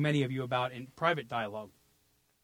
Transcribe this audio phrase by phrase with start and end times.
[0.00, 1.70] many of you about in private dialogue.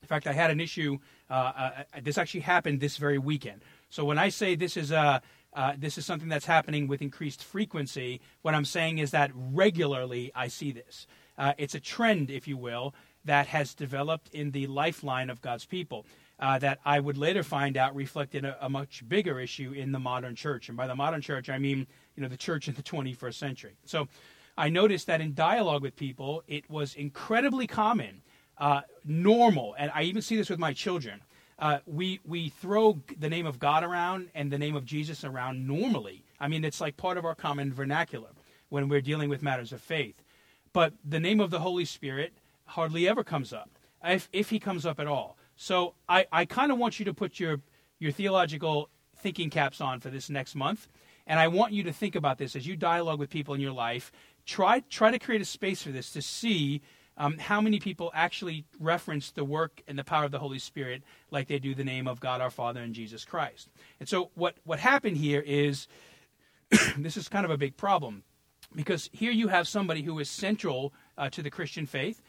[0.03, 0.99] In fact, I had an issue.
[1.29, 1.71] Uh, uh,
[2.03, 3.63] this actually happened this very weekend.
[3.91, 5.21] So when I say this is a
[5.53, 8.21] uh, this is something that's happening with increased frequency.
[8.43, 11.09] What I'm saying is that regularly I see this.
[11.37, 12.95] Uh, it's a trend, if you will,
[13.25, 16.07] that has developed in the lifeline of God's people.
[16.39, 19.99] Uh, that I would later find out reflected a, a, much bigger issue in the
[19.99, 20.69] modern church.
[20.69, 23.73] And by the modern church, I mean you know the church in the 21st century.
[23.85, 24.07] So
[24.57, 28.23] I noticed that in dialogue with people, it was incredibly common,
[28.59, 31.23] uh, normal, and I even see this with my children
[31.61, 35.67] uh, we we throw the name of God around and the name of Jesus around
[35.67, 36.25] normally.
[36.41, 38.31] I mean, it's like part of our common vernacular
[38.71, 40.23] when we're dealing with matters of faith.
[40.73, 42.33] But the name of the Holy Spirit
[42.65, 43.71] hardly ever comes up,
[44.03, 45.37] if if he comes up at all.
[45.55, 47.61] So I, I kind of want you to put your
[47.99, 50.89] your theological thinking caps on for this next month,
[51.27, 53.73] and I want you to think about this as you dialogue with people in your
[53.73, 54.11] life.
[54.51, 56.83] Try try to create a space for this to see
[57.17, 61.05] um, how many people actually reference the work and the power of the Holy Spirit
[61.31, 63.69] like they do the name of God our Father and Jesus Christ?
[64.01, 65.87] And so what, what happened here is
[66.99, 68.25] this is kind of a big problem
[68.75, 72.21] because here you have somebody who is central uh, to the Christian faith.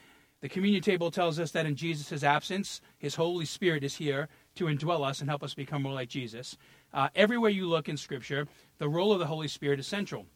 [0.42, 4.66] The communion table tells us that in Jesus' absence, his Holy Spirit is here to
[4.66, 6.56] indwell us and help us become more like Jesus.
[6.94, 10.28] Uh, everywhere you look in Scripture, the role of the Holy Spirit is central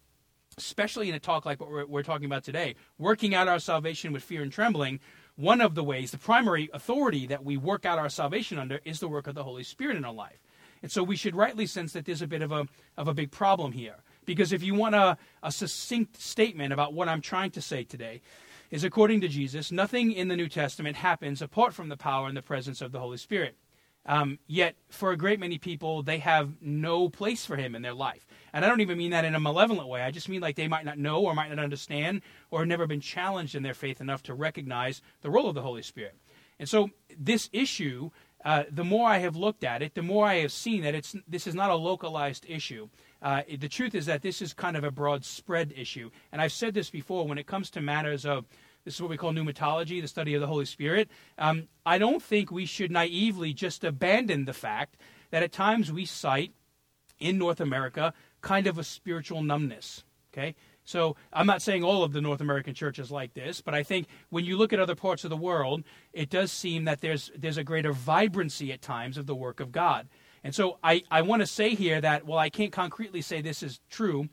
[0.57, 4.13] especially in a talk like what we're, we're, talking about today, working out our salvation
[4.13, 4.99] with fear and trembling,
[5.35, 8.99] one of the ways, the primary authority that we work out our salvation under is
[8.99, 10.39] the work of the Holy Spirit in our life.
[10.81, 13.31] And so we should rightly sense that there's a bit of a, of a big
[13.31, 13.95] problem here.
[14.25, 18.21] Because if you want a, a succinct statement about what I'm trying to say today,
[18.71, 22.35] is according to Jesus, nothing in the New Testament happens apart from the power and
[22.35, 23.55] the presence of the Holy Spirit.
[24.05, 27.93] Um, yet, for a great many people, they have no place for him in their
[27.93, 28.27] life.
[28.55, 30.01] And I don't even mean that in a malevolent way.
[30.01, 32.87] I just mean like they might not know or might not understand or have never
[32.87, 36.15] been challenged in their faith enough to recognize the role of the Holy Spirit.
[36.57, 36.89] And so,
[37.19, 38.11] this issue,
[38.45, 41.17] uh, the more I have looked at it, the more I have seen that it's
[41.27, 42.87] this is not a localized issue.
[43.21, 46.09] Uh, the truth is that this is kind of a broad spread issue.
[46.31, 48.45] And I've said this before when it comes to matters of
[48.85, 51.09] this is what we call pneumatology, the study of the Holy Spirit.
[51.37, 54.95] Um, I don't think we should naively just abandon the fact
[55.31, 56.53] that at times we cite
[57.19, 58.13] in North America
[58.45, 60.03] kind of a spiritual numbness.
[60.31, 60.55] Okay?
[60.85, 64.07] So I'm not saying all of the North American churches like this, but I think
[64.29, 65.83] when you look at other parts of the world,
[66.13, 69.71] it does seem that there's there's a greater vibrancy at times of the work of
[69.71, 70.07] God.
[70.43, 73.63] And so I, I want to say here that while I can't concretely say this
[73.63, 74.29] is true,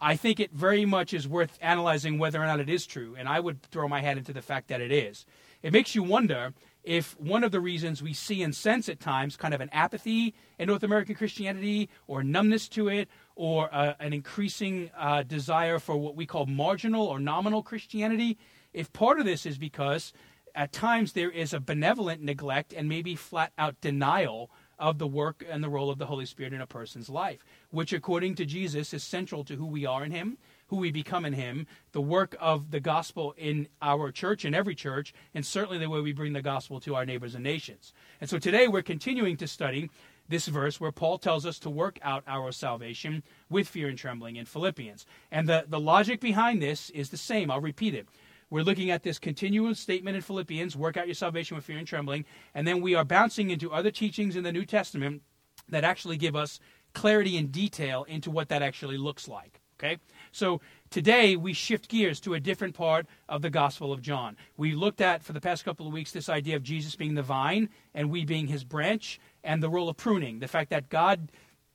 [0.00, 3.28] I think it very much is worth analyzing whether or not it is true, and
[3.28, 5.26] I would throw my hat into the fact that it is.
[5.62, 6.52] It makes you wonder
[6.86, 10.32] if one of the reasons we see and sense at times kind of an apathy
[10.56, 15.96] in North American Christianity or numbness to it or uh, an increasing uh, desire for
[15.96, 18.38] what we call marginal or nominal Christianity,
[18.72, 20.12] if part of this is because
[20.54, 24.48] at times there is a benevolent neglect and maybe flat out denial
[24.78, 27.92] of the work and the role of the Holy Spirit in a person's life, which,
[27.92, 31.32] according to Jesus, is central to who we are in Him, who we become in
[31.32, 35.88] Him, the work of the gospel in our church, in every church, and certainly the
[35.88, 37.92] way we bring the gospel to our neighbors and nations.
[38.20, 39.90] And so today we're continuing to study
[40.28, 44.36] this verse where Paul tells us to work out our salvation with fear and trembling
[44.36, 45.06] in Philippians.
[45.30, 47.50] And the, the logic behind this is the same.
[47.50, 48.08] I'll repeat it.
[48.48, 51.86] We're looking at this continuous statement in Philippians work out your salvation with fear and
[51.86, 52.24] trembling.
[52.54, 55.22] And then we are bouncing into other teachings in the New Testament
[55.68, 56.60] that actually give us
[56.92, 59.60] clarity and detail into what that actually looks like.
[59.78, 59.98] Okay?
[60.36, 60.60] So
[60.90, 64.36] today we shift gears to a different part of the Gospel of John.
[64.58, 67.22] We looked at for the past couple of weeks this idea of Jesus being the
[67.22, 71.32] vine and we being his branch and the role of pruning, the fact that God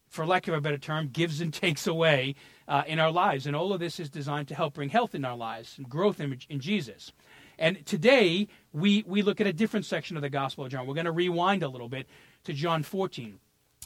[0.09, 2.35] for lack of a better term, gives and takes away
[2.67, 3.47] uh, in our lives.
[3.47, 6.19] And all of this is designed to help bring health in our lives and growth
[6.19, 7.13] in, in Jesus.
[7.57, 10.85] And today, we, we look at a different section of the Gospel of John.
[10.85, 12.07] We're going to rewind a little bit
[12.43, 13.39] to John 14.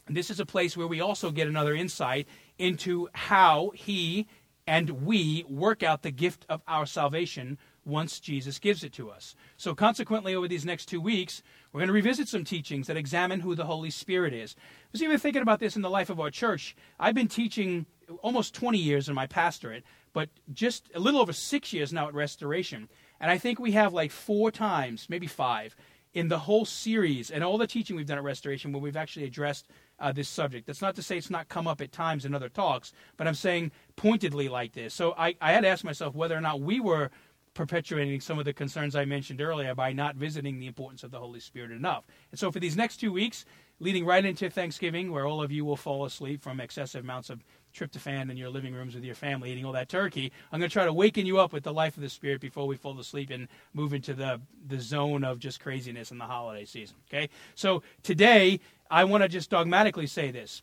[0.07, 4.27] And this is a place where we also get another insight into how he
[4.67, 9.35] and we work out the gift of our salvation once Jesus gives it to us.
[9.57, 13.41] So, consequently, over these next two weeks, we're going to revisit some teachings that examine
[13.41, 14.55] who the Holy Spirit is.
[14.57, 16.75] I was even thinking about this in the life of our church.
[16.99, 17.85] I've been teaching
[18.21, 19.83] almost 20 years in my pastorate,
[20.13, 22.89] but just a little over six years now at Restoration.
[23.19, 25.75] And I think we have like four times, maybe five,
[26.13, 29.25] in the whole series and all the teaching we've done at Restoration where we've actually
[29.25, 29.67] addressed
[29.99, 30.67] uh, this subject.
[30.67, 33.35] That's not to say it's not come up at times in other talks, but I'm
[33.35, 34.93] saying pointedly like this.
[34.93, 37.11] So I, I had to ask myself whether or not we were
[37.53, 41.19] perpetuating some of the concerns I mentioned earlier by not visiting the importance of the
[41.19, 42.05] Holy Spirit enough.
[42.31, 43.45] And so for these next two weeks,
[43.79, 47.43] leading right into Thanksgiving, where all of you will fall asleep from excessive amounts of
[47.73, 50.31] tryptophan in your living rooms with your family eating all that turkey.
[50.51, 52.67] I'm going to try to waken you up with the life of the Spirit before
[52.67, 56.65] we fall asleep and move into the, the zone of just craziness in the holiday
[56.65, 56.95] season.
[57.09, 57.29] Okay?
[57.55, 58.59] So today,
[58.89, 60.61] I want to just dogmatically say this.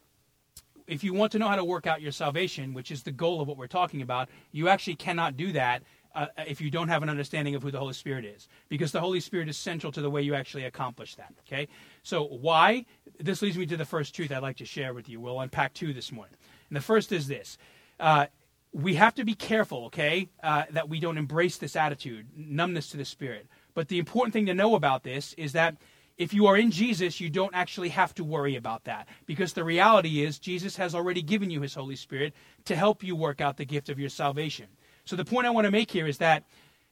[0.87, 3.41] If you want to know how to work out your salvation, which is the goal
[3.41, 5.83] of what we're talking about, you actually cannot do that
[6.15, 9.01] uh, if you don't have an understanding of who the Holy Spirit is, because the
[9.01, 11.33] Holy Spirit is central to the way you actually accomplish that.
[11.47, 11.69] Okay,
[12.03, 12.85] so why?
[13.19, 15.21] This leads me to the first truth I'd like to share with you.
[15.21, 16.37] We'll unpack two this morning.
[16.69, 17.59] And the first is this
[18.01, 18.27] uh,
[18.73, 22.97] we have to be careful, okay, uh, that we don't embrace this attitude, numbness to
[22.97, 23.47] the Spirit.
[23.75, 25.77] But the important thing to know about this is that
[26.23, 29.09] if you are in Jesus, you don't actually have to worry about that.
[29.27, 32.33] Because the reality is Jesus has already given you his Holy Spirit
[32.67, 34.67] to help you work out the gift of your salvation.
[35.05, 36.45] So the point I want to make here is that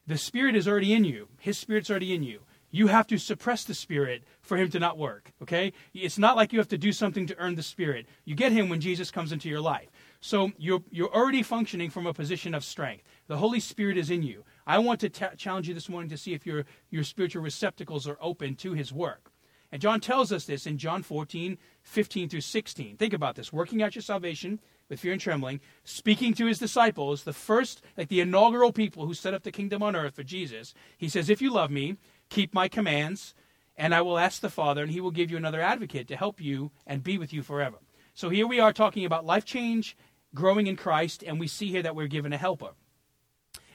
[0.05, 2.41] the Spirit is already in you, his Spirit's already in you.
[2.73, 5.73] You have to suppress the spirit for him to not work okay?
[5.93, 8.07] It's not like you have to do something to earn the spirit.
[8.25, 9.89] You get him when jesus comes into your life.
[10.21, 13.03] So you're, you're already functioning from a position of strength.
[13.27, 16.19] The holy spirit is in you i want to t- challenge you this morning to
[16.19, 19.31] see if your, your spiritual receptacles are open to his work
[19.73, 23.83] and john tells us this in john 14 15 through 16 think about this working
[23.83, 28.21] out your salvation with fear and trembling, speaking to his disciples, the first, like the
[28.21, 30.75] inaugural people who set up the kingdom on earth for Jesus.
[30.99, 31.97] He says, If you love me,
[32.29, 33.35] keep my commands,
[33.77, 36.41] and I will ask the Father, and he will give you another advocate to help
[36.41, 37.79] you and be with you forever.
[38.13, 39.97] So here we are talking about life change,
[40.35, 42.73] growing in Christ, and we see here that we're given a helper.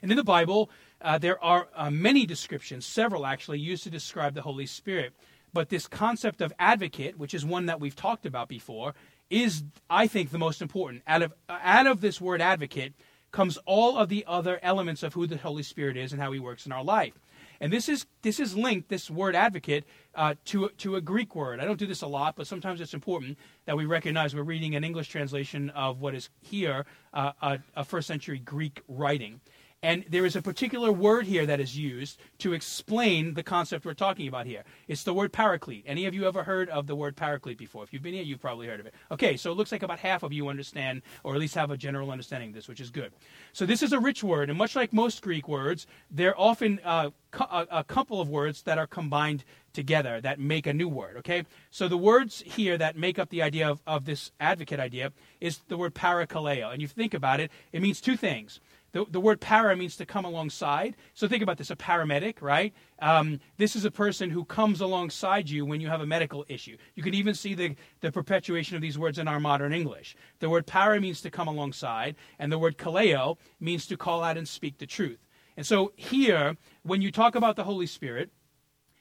[0.01, 0.69] And in the Bible,
[1.01, 5.13] uh, there are uh, many descriptions, several actually, used to describe the Holy Spirit.
[5.53, 8.93] But this concept of advocate, which is one that we've talked about before,
[9.29, 11.03] is, I think, the most important.
[11.07, 12.93] Out of, out of this word advocate
[13.31, 16.39] comes all of the other elements of who the Holy Spirit is and how he
[16.39, 17.13] works in our life.
[17.59, 21.59] And this is this is linked this word advocate uh, to to a Greek word.
[21.59, 24.75] I don't do this a lot, but sometimes it's important that we recognize we're reading
[24.75, 29.39] an English translation of what is here uh, a, a first century Greek writing.
[29.85, 33.93] And there is a particular word here that is used to explain the concept we're
[33.93, 34.63] talking about here.
[34.87, 35.83] It's the word paraclete.
[35.85, 37.83] Any of you ever heard of the word paraclete before?
[37.83, 38.95] If you've been here, you've probably heard of it.
[39.11, 41.77] Okay, so it looks like about half of you understand, or at least have a
[41.77, 43.11] general understanding of this, which is good.
[43.53, 47.11] So this is a rich word, and much like most Greek words, they're often uh,
[47.39, 51.17] a couple of words that are combined together that make a new word.
[51.17, 55.11] Okay, so the words here that make up the idea of, of this advocate idea
[55.39, 58.59] is the word parakaleo, and you think about it, it means two things.
[58.95, 60.95] The, the word para means to come alongside.
[61.13, 62.73] So think about this a paramedic, right?
[62.99, 66.77] Um, this is a person who comes alongside you when you have a medical issue.
[66.95, 70.15] You can even see the, the perpetuation of these words in our modern English.
[70.39, 74.37] The word para means to come alongside, and the word kaleo means to call out
[74.37, 75.19] and speak the truth.
[75.57, 78.29] And so here, when you talk about the Holy Spirit,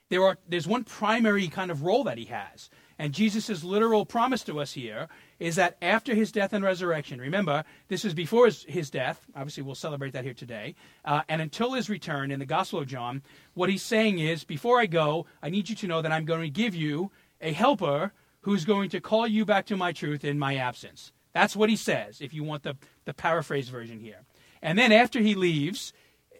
[0.08, 2.68] there are, there's one primary kind of role that he has.
[2.98, 5.08] And Jesus' literal promise to us here
[5.38, 9.26] is that after his death and resurrection, remember, this is before his, his death.
[9.34, 10.74] Obviously, we'll celebrate that here today.
[11.04, 13.22] Uh, and until his return in the Gospel of John,
[13.54, 16.42] what he's saying is, before I go, I need you to know that I'm going
[16.42, 17.10] to give you
[17.40, 18.12] a helper
[18.42, 21.12] who's going to call you back to my truth in my absence.
[21.32, 22.76] That's what he says, if you want the,
[23.06, 24.20] the paraphrase version here.
[24.62, 25.92] And then after he leaves,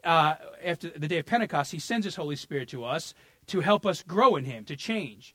[0.05, 0.35] uh,
[0.65, 3.13] after the day of Pentecost, he sends his Holy Spirit to us
[3.49, 5.35] to help us grow in him, to change.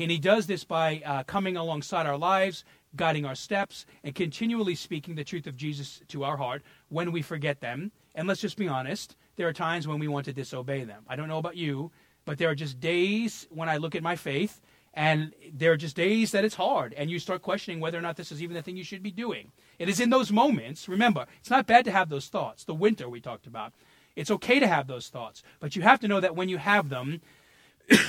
[0.00, 2.64] And he does this by uh, coming alongside our lives,
[2.96, 7.20] guiding our steps, and continually speaking the truth of Jesus to our heart when we
[7.20, 7.92] forget them.
[8.14, 11.04] And let's just be honest, there are times when we want to disobey them.
[11.06, 11.90] I don't know about you,
[12.24, 14.62] but there are just days when I look at my faith,
[14.94, 18.16] and there are just days that it's hard, and you start questioning whether or not
[18.16, 19.52] this is even the thing you should be doing.
[19.78, 22.64] It is in those moments, remember, it's not bad to have those thoughts.
[22.64, 23.74] The winter we talked about.
[24.16, 26.88] It's okay to have those thoughts, but you have to know that when you have
[26.88, 27.20] them,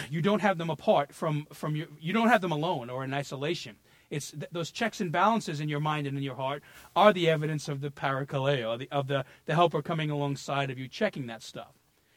[0.09, 3.13] you don't have them apart from, from your, you don't have them alone or in
[3.13, 3.75] isolation.
[4.09, 6.61] It's th- those checks and balances in your mind and in your heart
[6.95, 10.87] are the evidence of the parakaleo, the, of the, the helper coming alongside of you,
[10.87, 11.71] checking that stuff.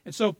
[0.04, 0.36] And so,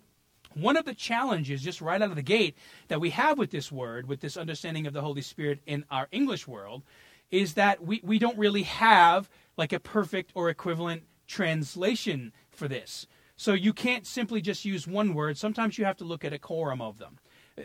[0.54, 3.72] one of the challenges, just right out of the gate, that we have with this
[3.72, 6.84] word, with this understanding of the Holy Spirit in our English world,
[7.30, 13.06] is that we, we don't really have like a perfect or equivalent translation for this.
[13.36, 15.36] So you can't simply just use one word.
[15.36, 17.18] Sometimes you have to look at a quorum of them.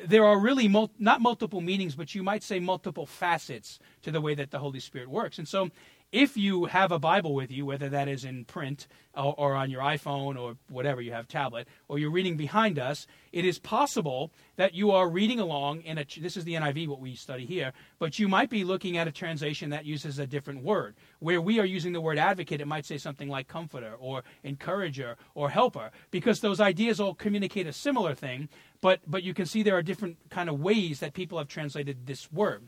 [0.06, 4.22] There are really mul- not multiple meanings, but you might say multiple facets to the
[4.22, 5.40] way that the Holy Spirit works.
[5.40, 5.70] And so
[6.12, 9.70] if you have a Bible with you, whether that is in print or, or, on
[9.70, 14.32] your iPhone or whatever you have tablet, or you're reading behind us, it is possible
[14.56, 16.06] that you are reading along in a.
[16.20, 19.12] This is the NIV, what we study here, but you might be looking at a
[19.12, 20.96] translation that uses a different word.
[21.20, 25.16] Where we are using the word advocate, it might say something like comforter or encourager
[25.36, 28.50] or helper, because those ideas all communicate a similar thing.
[28.82, 32.08] But but you can see there are different kind of ways that people have translated
[32.08, 32.68] this word.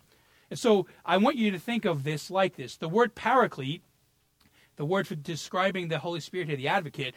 [0.52, 2.78] And so I want you to think of this like this.
[2.78, 3.82] The word paraclete
[4.82, 7.14] the word for describing the Holy Spirit here, the advocate,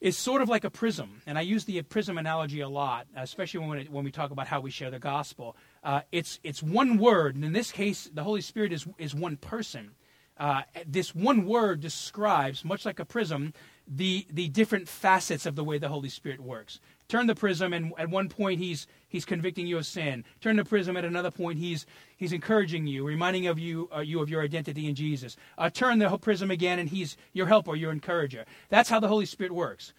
[0.00, 1.22] is sort of like a prism.
[1.24, 4.48] And I use the prism analogy a lot, especially when, it, when we talk about
[4.48, 5.56] how we share the gospel.
[5.84, 9.36] Uh, it's, it's one word, and in this case, the Holy Spirit is, is one
[9.36, 9.92] person.
[10.36, 13.54] Uh, this one word describes, much like a prism,
[13.86, 16.80] the, the different facets of the way the Holy Spirit works.
[17.08, 20.24] Turn the prism, and at one point he's he's convicting you of sin.
[20.40, 21.86] Turn the prism, at another point he's
[22.16, 25.36] he's encouraging you, reminding of you uh, you of your identity in Jesus.
[25.56, 28.44] Uh, turn the prism again, and he's your helper, your encourager.
[28.70, 29.92] That's how the Holy Spirit works.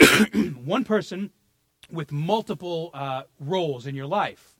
[0.64, 1.30] one person
[1.90, 4.56] with multiple uh, roles in your life.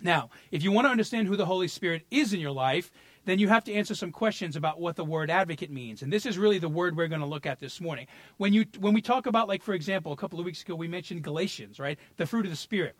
[0.00, 2.90] Now, if you want to understand who the Holy Spirit is in your life,
[3.24, 6.02] then you have to answer some questions about what the word advocate means.
[6.02, 8.06] And this is really the word we're going to look at this morning.
[8.36, 10.88] When you when we talk about like for example, a couple of weeks ago we
[10.88, 11.98] mentioned Galatians, right?
[12.16, 12.96] The fruit of the spirit.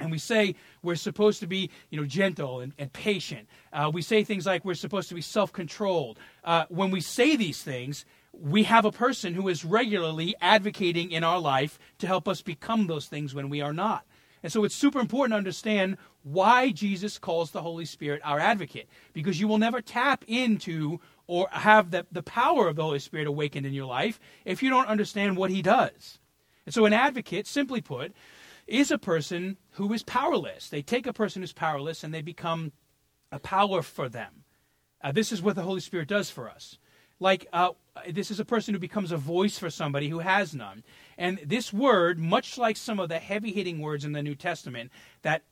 [0.00, 3.46] And we say we're supposed to be, you know, gentle and, and patient.
[3.72, 6.18] Uh, we say things like we're supposed to be self-controlled.
[6.42, 11.22] Uh, when we say these things, we have a person who is regularly advocating in
[11.22, 14.06] our life to help us become those things when we are not.
[14.42, 18.88] And so it's super important to understand why Jesus calls the Holy Spirit our advocate,
[19.12, 23.26] because you will never tap into or have the, the power of the Holy Spirit
[23.26, 26.18] awakened in your life if you don't understand what he does.
[26.66, 28.12] And so an advocate, simply put,
[28.66, 30.68] is a person who is powerless.
[30.68, 32.72] They take a person who's powerless and they become
[33.30, 34.44] a power for them.
[35.02, 36.78] Uh, this is what the Holy Spirit does for us.
[37.22, 37.70] Like, uh,
[38.10, 40.82] this is a person who becomes a voice for somebody who has none.
[41.16, 44.90] And this word, much like some of the heavy hitting words in the New Testament
[45.22, 45.42] that,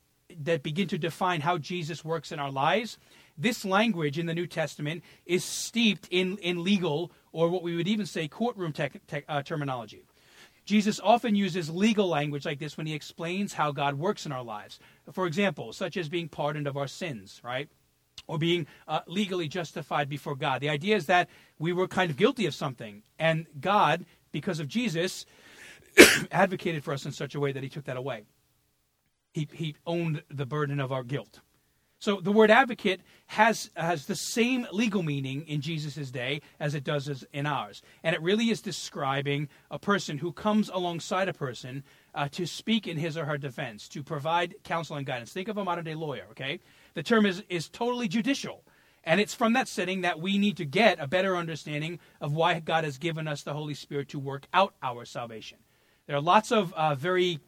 [0.43, 2.97] that begin to define how Jesus works in our lives,
[3.37, 7.87] this language in the New Testament is steeped in, in legal, or what we would
[7.87, 8.73] even say courtroom
[9.29, 10.03] uh, terminology.
[10.65, 14.43] Jesus often uses legal language like this when he explains how God works in our
[14.43, 14.77] lives.
[15.13, 17.69] For example, such as being pardoned of our sins, right?
[18.27, 20.61] Or being uh, legally justified before God.
[20.61, 24.67] The idea is that we were kind of guilty of something, and God, because of
[24.67, 25.25] Jesus,
[26.31, 28.23] advocated for us in such a way that he took that away.
[29.33, 31.41] He, he owned the burden of our guilt.
[32.01, 36.83] So the word advocate has, has the same legal meaning in Jesus' day as it
[36.83, 37.83] does in ours.
[38.03, 41.83] And it really is describing a person who comes alongside a person
[42.15, 45.31] uh, to speak in his or her defense, to provide counsel and guidance.
[45.31, 46.59] Think of a modern day lawyer, okay?
[46.93, 48.63] The term is, is totally judicial.
[49.03, 52.59] And it's from that setting that we need to get a better understanding of why
[52.59, 55.57] God has given us the Holy Spirit to work out our salvation.
[56.05, 57.39] There are lots of uh, very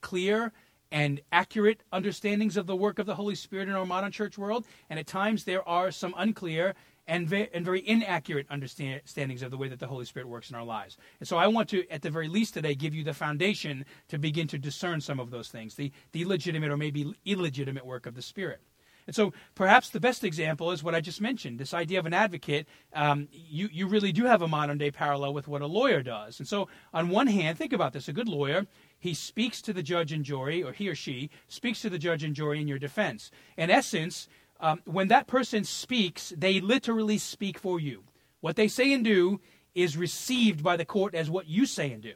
[0.00, 0.52] clear
[0.90, 4.66] and accurate understandings of the work of the Holy Spirit in our modern church world,
[4.90, 6.74] and at times there are some unclear
[7.08, 10.56] and very, and very inaccurate understandings of the way that the Holy Spirit works in
[10.56, 10.98] our lives.
[11.18, 14.18] And so I want to, at the very least today, give you the foundation to
[14.18, 18.14] begin to discern some of those things, the, the legitimate or maybe illegitimate work of
[18.14, 18.60] the Spirit.
[19.06, 22.14] And so perhaps the best example is what I just mentioned this idea of an
[22.14, 22.66] advocate.
[22.92, 26.38] Um, you, you really do have a modern day parallel with what a lawyer does.
[26.38, 28.66] And so, on one hand, think about this a good lawyer,
[28.98, 32.22] he speaks to the judge and jury, or he or she speaks to the judge
[32.22, 33.30] and jury in your defense.
[33.56, 34.28] In essence,
[34.60, 38.04] um, when that person speaks, they literally speak for you.
[38.40, 39.40] What they say and do
[39.74, 42.14] is received by the court as what you say and do.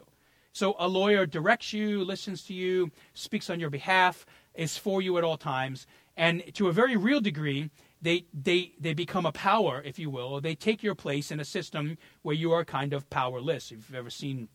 [0.53, 4.25] So a lawyer directs you, listens to you, speaks on your behalf,
[4.55, 5.87] is for you at all times.
[6.17, 7.71] And to a very real degree,
[8.01, 10.41] they, they, they become a power, if you will.
[10.41, 13.71] They take your place in a system where you are kind of powerless.
[13.71, 14.49] If you've ever seen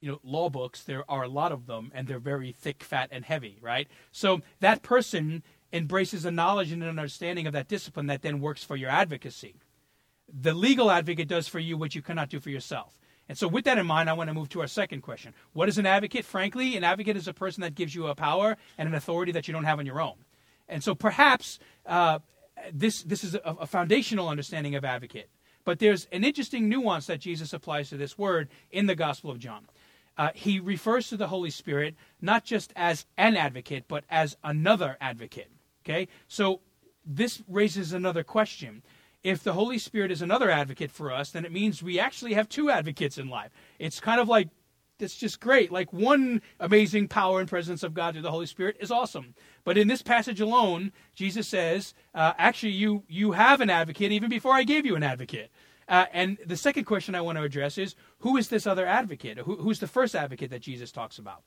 [0.00, 3.10] you know law books there are a lot of them and they're very thick fat
[3.12, 5.42] and heavy right so that person
[5.74, 9.56] embraces a knowledge and an understanding of that discipline that then works for your advocacy
[10.32, 12.98] the legal advocate does for you what you cannot do for yourself
[13.30, 15.34] and so, with that in mind, I want to move to our second question.
[15.52, 16.24] What is an advocate?
[16.24, 19.46] Frankly, an advocate is a person that gives you a power and an authority that
[19.46, 20.16] you don't have on your own.
[20.70, 22.20] And so perhaps uh,
[22.72, 25.28] this, this is a, a foundational understanding of advocate.
[25.64, 29.38] But there's an interesting nuance that Jesus applies to this word in the Gospel of
[29.38, 29.66] John.
[30.16, 34.96] Uh, he refers to the Holy Spirit not just as an advocate, but as another
[35.00, 35.50] advocate.
[35.84, 36.08] Okay?
[36.28, 36.60] So
[37.04, 38.82] this raises another question.
[39.22, 42.48] If the Holy Spirit is another advocate for us, then it means we actually have
[42.48, 43.50] two advocates in life.
[43.78, 44.48] It's kind of like
[45.02, 45.70] it's just great.
[45.70, 49.34] Like one amazing power and presence of God through the Holy Spirit is awesome.
[49.64, 54.30] But in this passage alone, Jesus says, uh, actually, you you have an advocate even
[54.30, 55.50] before I gave you an advocate.
[55.88, 59.38] Uh, and the second question I want to address is, who is this other advocate?
[59.38, 61.42] Who, who's the first advocate that Jesus talks about?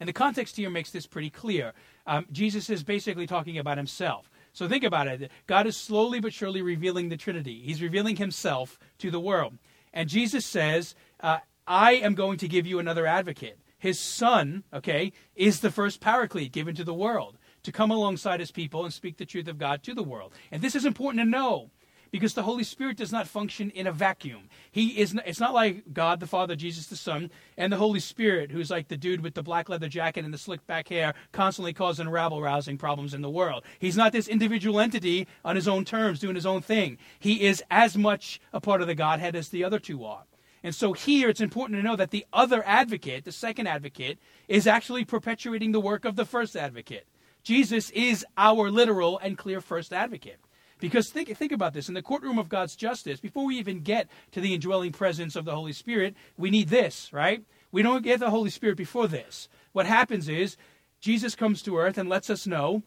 [0.00, 1.74] And the context here makes this pretty clear.
[2.06, 4.30] Um, Jesus is basically talking about himself.
[4.54, 5.30] So think about it.
[5.46, 7.60] God is slowly but surely revealing the Trinity.
[7.62, 9.58] He's revealing himself to the world.
[9.92, 13.56] And Jesus says, uh, I am going to give you another advocate.
[13.78, 18.50] His son, okay, is the first paraclete given to the world to come alongside his
[18.50, 20.32] people and speak the truth of God to the world.
[20.50, 21.70] And this is important to know
[22.10, 24.48] because the Holy Spirit does not function in a vacuum.
[24.72, 25.14] He is.
[25.14, 28.68] not, It's not like God the Father, Jesus the Son, and the Holy Spirit, who's
[28.68, 32.08] like the dude with the black leather jacket and the slick back hair, constantly causing
[32.08, 33.62] rabble rousing problems in the world.
[33.78, 36.98] He's not this individual entity on his own terms, doing his own thing.
[37.20, 40.24] He is as much a part of the Godhead as the other two are.
[40.62, 44.66] And so here it's important to know that the other advocate, the second advocate, is
[44.66, 47.06] actually perpetuating the work of the first advocate.
[47.42, 50.38] Jesus is our literal and clear first advocate.
[50.78, 54.08] Because think, think about this in the courtroom of God's justice, before we even get
[54.32, 57.44] to the indwelling presence of the Holy Spirit, we need this, right?
[57.70, 59.48] We don't get the Holy Spirit before this.
[59.72, 60.56] What happens is
[61.00, 62.82] Jesus comes to earth and lets us know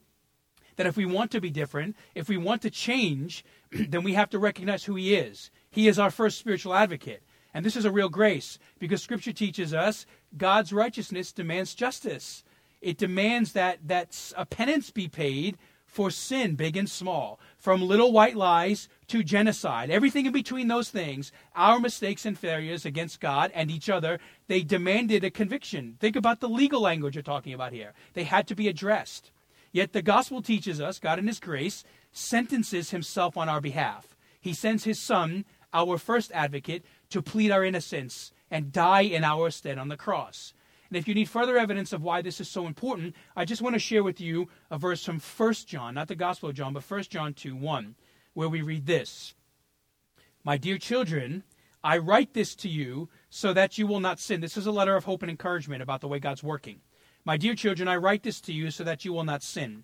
[0.75, 4.30] that if we want to be different, if we want to change, then we have
[4.32, 5.51] to recognize who He is.
[5.70, 7.24] He is our first spiritual advocate.
[7.53, 10.05] And this is a real grace because Scripture teaches us
[10.36, 12.43] God's righteousness demands justice.
[12.81, 15.57] It demands that, that a penance be paid
[15.93, 20.89] for sin, big and small, from little white lies to genocide, everything in between those
[20.89, 25.95] things, our mistakes and failures against God and each other, they demanded a conviction.
[26.00, 27.93] Think about the legal language you're talking about here.
[28.13, 29.29] They had to be addressed.
[29.72, 34.15] Yet the gospel teaches us, God in His grace, sentences Himself on our behalf.
[34.41, 36.83] He sends His Son, our first advocate,
[37.13, 40.53] to plead our innocence and die in our stead on the cross.
[40.89, 43.74] And if you need further evidence of why this is so important, I just want
[43.74, 46.84] to share with you a verse from 1 John, not the Gospel of John, but
[46.84, 47.96] 1 John 2 1,
[48.34, 49.34] where we read this
[50.43, 51.43] My dear children,
[51.84, 54.41] I write this to you so that you will not sin.
[54.41, 56.82] This is a letter of hope and encouragement about the way God's working.
[57.25, 59.84] My dear children, I write this to you so that you will not sin.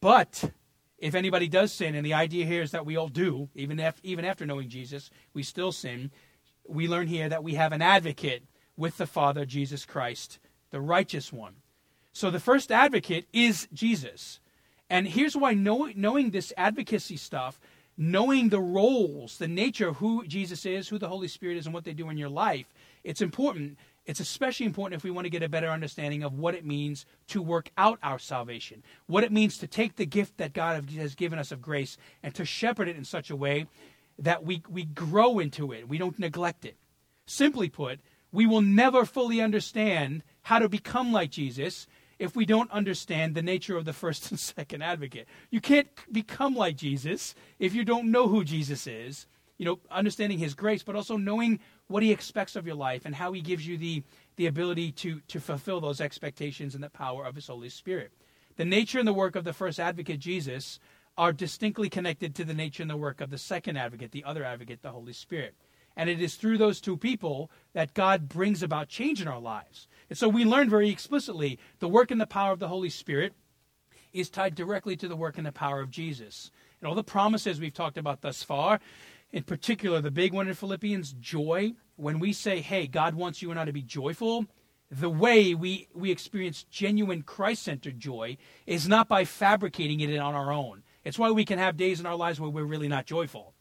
[0.00, 0.52] But
[0.98, 4.00] if anybody does sin, and the idea here is that we all do, even, if,
[4.02, 6.10] even after knowing Jesus, we still sin,
[6.68, 8.42] we learn here that we have an advocate
[8.76, 10.38] with the Father, Jesus Christ,
[10.70, 11.54] the righteous one.
[12.12, 14.40] So the first advocate is Jesus.
[14.90, 17.60] And here's why knowing, this advocacy stuff,
[17.96, 21.74] knowing the roles, the nature of who Jesus is, who the Holy Spirit is, and
[21.74, 22.66] what they do in your life,
[23.04, 23.78] it's important.
[24.06, 27.04] It's especially important if we want to get a better understanding of what it means
[27.28, 31.14] to work out our salvation, what it means to take the gift that God has
[31.14, 33.66] given us of grace and to shepherd it in such a way
[34.18, 35.88] that we, we grow into it.
[35.88, 36.76] We don't neglect it.
[37.26, 38.00] Simply put,
[38.32, 41.86] we will never fully understand how to become like Jesus
[42.18, 45.28] if we don't understand the nature of the first and second advocate.
[45.50, 49.26] You can't become like Jesus if you don't know who Jesus is,
[49.56, 53.14] you know, understanding his grace, but also knowing what he expects of your life and
[53.14, 54.02] how he gives you the,
[54.36, 58.12] the ability to, to fulfill those expectations and the power of his Holy Spirit.
[58.56, 60.80] The nature and the work of the first advocate, Jesus,
[61.18, 64.44] are distinctly connected to the nature and the work of the second advocate, the other
[64.44, 65.56] advocate, the Holy Spirit.
[65.96, 69.88] And it is through those two people that God brings about change in our lives.
[70.08, 73.34] And so we learn very explicitly the work and the power of the Holy Spirit
[74.12, 76.52] is tied directly to the work and the power of Jesus.
[76.80, 78.78] And all the promises we've talked about thus far,
[79.32, 81.74] in particular, the big one in Philippians, joy.
[81.96, 84.46] When we say, hey, God wants you and I to be joyful,
[84.88, 90.36] the way we, we experience genuine Christ centered joy is not by fabricating it on
[90.36, 90.84] our own.
[91.08, 93.54] It's why we can have days in our lives where we're really not joyful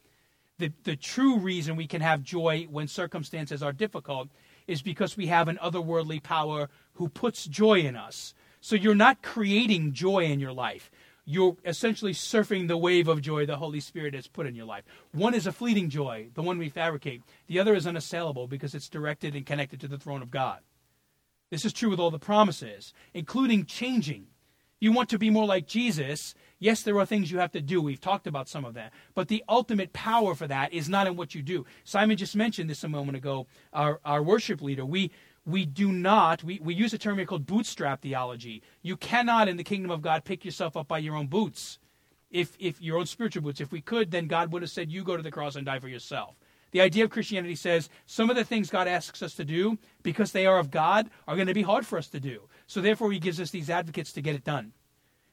[0.59, 4.29] the, the true reason we can have joy when circumstances are difficult
[4.65, 8.33] is because we have an otherworldly power who puts joy in us.
[8.59, 10.91] So you're not creating joy in your life.
[11.25, 14.83] You're essentially surfing the wave of joy the Holy Spirit has put in your life.
[15.11, 17.21] One is a fleeting joy, the one we fabricate.
[17.47, 20.59] The other is unassailable because it's directed and connected to the throne of God.
[21.49, 24.27] This is true with all the promises, including changing.
[24.79, 27.81] You want to be more like Jesus, Yes, there are things you have to do.
[27.81, 28.91] We've talked about some of that.
[29.13, 31.65] But the ultimate power for that is not in what you do.
[31.83, 34.85] Simon just mentioned this a moment ago, our, our worship leader.
[34.85, 35.11] We,
[35.45, 38.63] we do not, we, we use a term here called bootstrap theology.
[38.81, 41.77] You cannot, in the kingdom of God, pick yourself up by your own boots.
[42.31, 43.61] If, if your own spiritual boots.
[43.61, 45.79] If we could, then God would have said, You go to the cross and die
[45.79, 46.35] for yourself.
[46.71, 50.33] The idea of Christianity says some of the things God asks us to do, because
[50.33, 52.41] they are of God, are going to be hard for us to do.
[52.67, 54.73] So therefore, He gives us these advocates to get it done.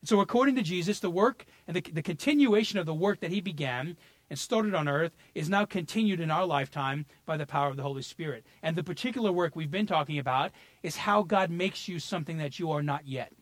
[0.04, 3.40] So, according to Jesus, the work and the, the continuation of the work that he
[3.40, 3.96] began
[4.28, 7.82] and started on earth is now continued in our lifetime by the power of the
[7.82, 8.44] Holy Spirit.
[8.62, 12.58] And the particular work we've been talking about is how God makes you something that
[12.58, 13.32] you are not yet.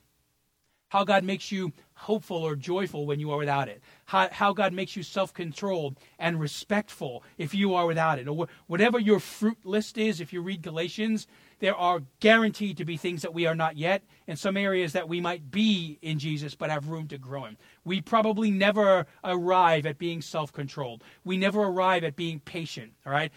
[0.90, 3.82] How God makes you hopeful or joyful when you are without it.
[4.04, 8.28] How, how God makes you self controlled and respectful if you are without it.
[8.28, 11.26] Or whatever your fruit list is, if you read Galatians,
[11.62, 15.08] there are guaranteed to be things that we are not yet, and some areas that
[15.08, 17.56] we might be in Jesus but have room to grow in.
[17.84, 21.04] We probably never arrive at being self controlled.
[21.22, 23.30] We never arrive at being patient, all right?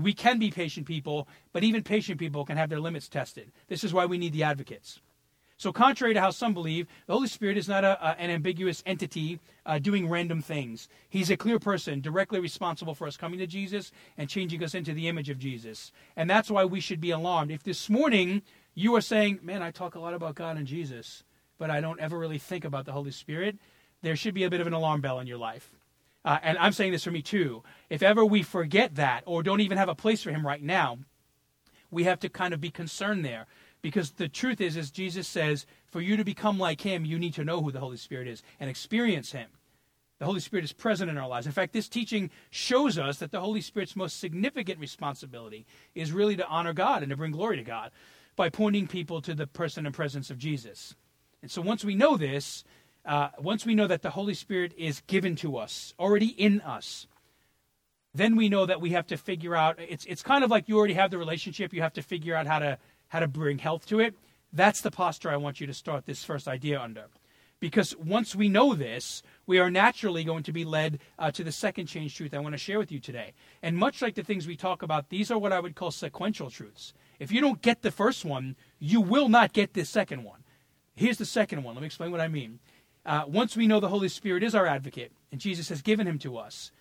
[0.00, 3.52] We can be patient people, but even patient people can have their limits tested.
[3.68, 5.02] This is why we need the advocates.
[5.62, 8.82] So, contrary to how some believe, the Holy Spirit is not a, a, an ambiguous
[8.84, 10.88] entity uh, doing random things.
[11.08, 14.92] He's a clear person, directly responsible for us coming to Jesus and changing us into
[14.92, 15.92] the image of Jesus.
[16.16, 17.52] And that's why we should be alarmed.
[17.52, 18.42] If this morning
[18.74, 21.22] you are saying, Man, I talk a lot about God and Jesus,
[21.58, 23.56] but I don't ever really think about the Holy Spirit,
[24.02, 25.70] there should be a bit of an alarm bell in your life.
[26.24, 27.62] Uh, and I'm saying this for me too.
[27.88, 30.98] If ever we forget that or don't even have a place for Him right now,
[31.92, 33.46] we have to kind of be concerned there
[33.82, 37.34] because the truth is, as Jesus says, for you to become like him, you need
[37.34, 39.48] to know who the Holy Spirit is and experience him.
[40.20, 41.46] The Holy Spirit is present in our lives.
[41.46, 45.66] In fact, this teaching shows us that the Holy Spirit's most significant responsibility
[45.96, 47.90] is really to honor God and to bring glory to God
[48.36, 50.94] by pointing people to the person and presence of Jesus.
[51.42, 52.62] And so once we know this,
[53.04, 57.08] uh, once we know that the Holy Spirit is given to us, already in us,
[58.14, 60.78] then we know that we have to figure out it's it's kind of like you
[60.78, 62.78] already have the relationship, you have to figure out how to
[63.12, 64.14] how to bring health to it.
[64.54, 67.08] That's the posture I want you to start this first idea under.
[67.60, 71.52] Because once we know this, we are naturally going to be led uh, to the
[71.52, 73.34] second change truth I want to share with you today.
[73.62, 76.48] And much like the things we talk about, these are what I would call sequential
[76.48, 76.94] truths.
[77.18, 80.42] If you don't get the first one, you will not get this second one.
[80.94, 81.74] Here's the second one.
[81.74, 82.60] Let me explain what I mean.
[83.04, 86.18] Uh, once we know the Holy Spirit is our advocate and Jesus has given him
[86.20, 86.72] to us,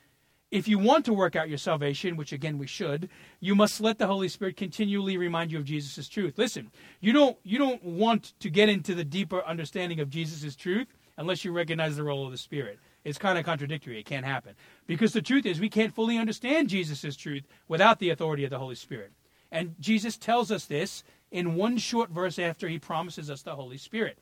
[0.52, 3.10] if you want to work out your salvation, which again we should,
[3.40, 6.38] you must let the Holy Spirit continually remind you of Jesus' truth.
[6.38, 10.88] Listen, you don't you don't want to get into the deeper understanding of Jesus' truth
[11.18, 12.80] unless you recognize the role of the Spirit.
[13.04, 14.00] It's kind of contradictory.
[14.00, 14.56] It can't happen.
[14.86, 18.60] Because the truth is we can't fully understand Jesus' truth without the authority of the
[18.60, 19.12] Holy Spirit.
[19.52, 23.78] And Jesus tells us this in one short verse after he promises us the Holy
[23.78, 24.20] Spirit.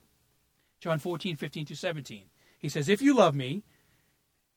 [0.79, 2.23] John 14, 15 to 17.
[2.57, 3.63] He says, If you love me,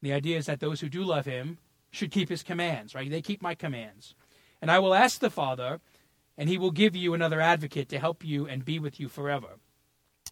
[0.02, 1.58] the idea is that those who do love him
[1.90, 3.10] should keep his commands, right?
[3.10, 4.14] They keep my commands.
[4.60, 5.80] And I will ask the Father,
[6.36, 9.58] and he will give you another advocate to help you and be with you forever.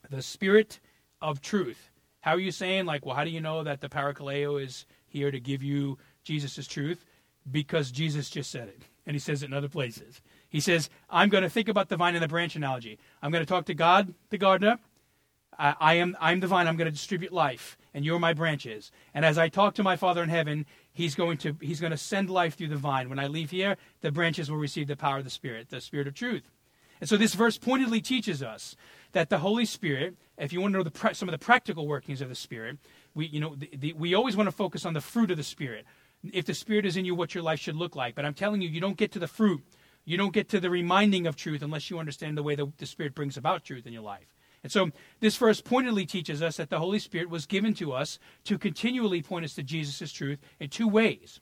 [0.09, 0.81] The Spirit
[1.21, 1.91] of truth.
[2.21, 5.31] How are you saying, like, well, how do you know that the Parakaleo is here
[5.31, 7.05] to give you Jesus' truth?
[7.51, 10.21] Because Jesus just said it, and he says it in other places.
[10.49, 12.99] He says, I'm going to think about the vine and the branch analogy.
[13.23, 14.79] I'm going to talk to God, the gardener.
[15.59, 16.67] I, I am I'm the vine.
[16.67, 18.93] I'm going to distribute life and you're my branches.
[19.15, 21.97] And as I talk to my Father in heaven, he's going to he's going to
[21.97, 23.09] send life through the vine.
[23.09, 26.07] When I leave here, the branches will receive the power of the Spirit, the Spirit
[26.07, 26.51] of truth.
[27.01, 28.77] And so this verse pointedly teaches us
[29.13, 32.21] that the Holy Spirit, if you want to know the, some of the practical workings
[32.21, 32.79] of the Spirit,
[33.15, 35.43] we you know the, the, we always want to focus on the fruit of the
[35.43, 35.87] Spirit.
[36.23, 38.15] If the Spirit is in you, what your life should look like.
[38.15, 39.63] But I'm telling you, you don't get to the fruit.
[40.05, 42.87] You don't get to the reminding of truth unless you understand the way the, the
[42.87, 44.35] Spirit brings about truth in your life.
[44.63, 48.19] And so this verse pointedly teaches us that the Holy Spirit was given to us
[48.45, 51.41] to continually point us to Jesus' truth in two ways,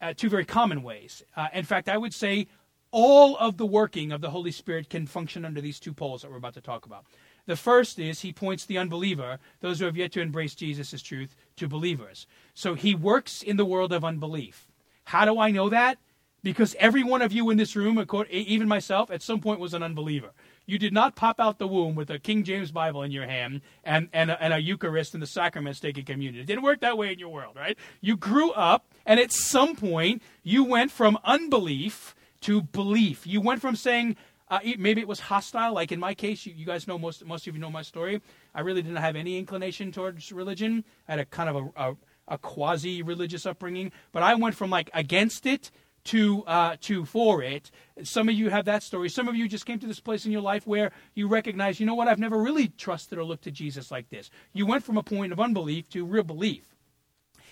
[0.00, 1.22] uh, two very common ways.
[1.36, 2.46] Uh, in fact, I would say
[2.90, 6.30] all of the working of the Holy Spirit can function under these two poles that
[6.30, 7.04] we're about to talk about.
[7.44, 11.36] The first is he points the unbeliever, those who have yet to embrace Jesus' truth,
[11.56, 12.26] to believers.
[12.54, 14.66] So he works in the world of unbelief.
[15.04, 15.98] How do I know that?
[16.42, 19.82] Because every one of you in this room, even myself, at some point was an
[19.82, 20.30] unbeliever.
[20.66, 23.60] You did not pop out the womb with a King James Bible in your hand
[23.84, 26.42] and, and, a, and a Eucharist and the sacraments taking communion.
[26.42, 27.78] It didn't work that way in your world, right?
[28.00, 33.26] You grew up, and at some point, you went from unbelief to belief.
[33.26, 34.16] You went from saying,
[34.48, 37.46] uh, maybe it was hostile, like in my case, you, you, guys know, most, most
[37.46, 38.20] of you know my story.
[38.54, 40.84] I really didn't have any inclination towards religion.
[41.08, 41.96] I had a kind of a, a,
[42.28, 45.70] a quasi religious upbringing, but I went from like against it
[46.06, 47.70] to uh, to for it.
[48.02, 49.08] Some of you have that story.
[49.08, 51.86] Some of you just came to this place in your life where you recognize, you
[51.86, 54.30] know what, I've never really trusted or looked to Jesus like this.
[54.52, 56.74] You went from a point of unbelief to real belief.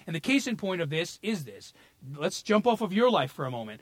[0.06, 1.72] And the case in point of this is this.
[2.16, 3.80] Let's jump off of your life for a moment.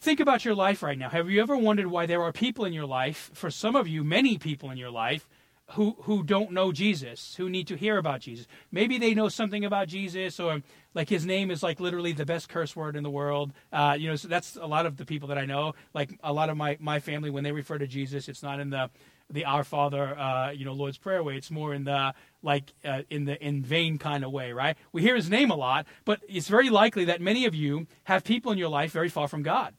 [0.00, 1.08] Think about your life right now.
[1.08, 4.04] Have you ever wondered why there are people in your life, for some of you,
[4.04, 5.28] many people in your life,
[5.70, 8.46] who who don't know Jesus, who need to hear about Jesus.
[8.70, 10.62] Maybe they know something about Jesus, or
[10.94, 13.52] like his name is like literally the best curse word in the world.
[13.72, 15.74] Uh, you know, so that's a lot of the people that I know.
[15.92, 18.70] Like a lot of my my family, when they refer to Jesus, it's not in
[18.70, 18.90] the
[19.28, 21.36] the Our Father, uh, you know, Lord's Prayer way.
[21.36, 24.76] It's more in the like uh, in the in vain kind of way, right?
[24.92, 28.22] We hear his name a lot, but it's very likely that many of you have
[28.22, 29.74] people in your life very far from God,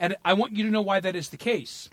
[0.00, 1.88] and I want you to know why that is the case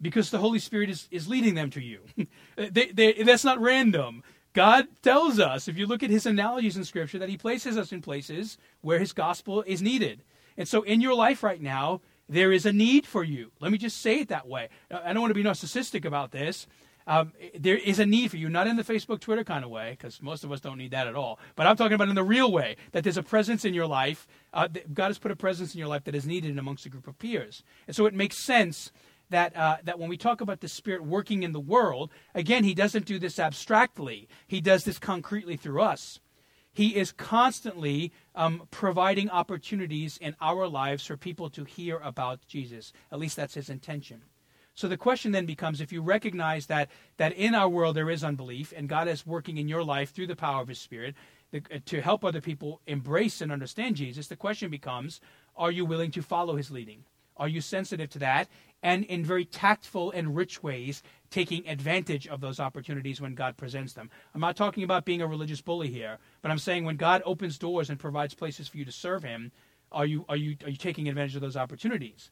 [0.00, 2.00] because the Holy Spirit is, is leading them to you.
[2.56, 4.22] they, they, that's not random.
[4.52, 7.92] God tells us, if you look at his analogies in Scripture, that he places us
[7.92, 10.22] in places where his gospel is needed.
[10.56, 13.50] And so in your life right now, there is a need for you.
[13.60, 14.68] Let me just say it that way.
[14.90, 16.66] I don't want to be narcissistic about this.
[17.06, 19.96] Um, there is a need for you, not in the Facebook, Twitter kind of way,
[19.98, 21.40] because most of us don't need that at all.
[21.56, 24.28] But I'm talking about in the real way that there's a presence in your life.
[24.52, 27.08] Uh, God has put a presence in your life that is needed amongst a group
[27.08, 27.64] of peers.
[27.86, 28.92] And so it makes sense
[29.30, 32.74] that uh, that when we talk about the Spirit working in the world, again, He
[32.74, 34.28] doesn't do this abstractly.
[34.46, 36.20] He does this concretely through us.
[36.72, 42.92] He is constantly um, providing opportunities in our lives for people to hear about Jesus.
[43.10, 44.22] At least that's His intention.
[44.74, 48.24] So the question then becomes if you recognize that that in our world there is
[48.24, 51.14] unbelief and God is working in your life through the power of his spirit
[51.50, 55.20] the, to help other people embrace and understand Jesus, the question becomes
[55.56, 57.04] are you willing to follow his leading?
[57.36, 58.48] Are you sensitive to that
[58.82, 63.92] and in very tactful and rich ways taking advantage of those opportunities when God presents
[63.92, 64.10] them?
[64.34, 67.58] I'm not talking about being a religious bully here, but I'm saying when God opens
[67.58, 69.52] doors and provides places for you to serve him,
[69.92, 72.30] are you are you are you taking advantage of those opportunities?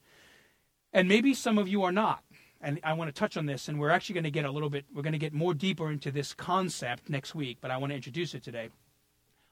[0.93, 2.23] And maybe some of you are not
[2.61, 4.71] and I want to touch on this, and we're actually going to get a little
[4.71, 7.93] bit, we're going to get more deeper into this concept next week, but I want
[7.93, 8.71] to introduce it today.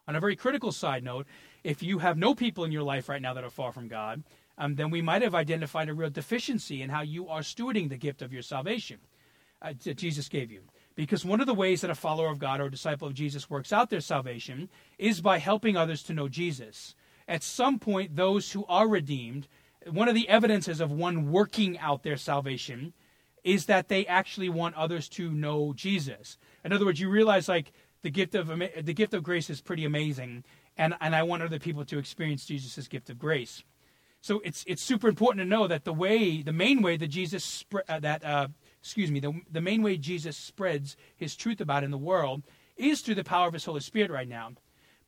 [0.09, 1.26] On a very critical side note,
[1.64, 4.22] if you have no people in your life right now that are far from God,
[4.58, 7.96] um, then we might have identified a real deficiency in how you are stewarding the
[7.96, 8.98] gift of your salvation
[9.62, 10.62] uh, that Jesus gave you.
[10.94, 13.72] Because one of the ways that a follower of God or disciple of Jesus works
[13.72, 16.94] out their salvation is by helping others to know Jesus.
[17.28, 19.46] At some point, those who are redeemed
[19.90, 22.92] one of the evidences of one working out their salvation
[23.44, 26.38] is that they actually want others to know Jesus.
[26.64, 29.84] In other words, you realize like the gift of the gift of grace is pretty
[29.84, 30.44] amazing,
[30.76, 33.62] and and I want other people to experience Jesus' gift of grace.
[34.20, 37.64] So it's it's super important to know that the way, the main way that Jesus
[37.88, 38.48] uh, that uh,
[38.81, 42.42] excuse me, the the main way Jesus spreads His truth about in the world
[42.76, 44.52] is through the power of His Holy Spirit right now.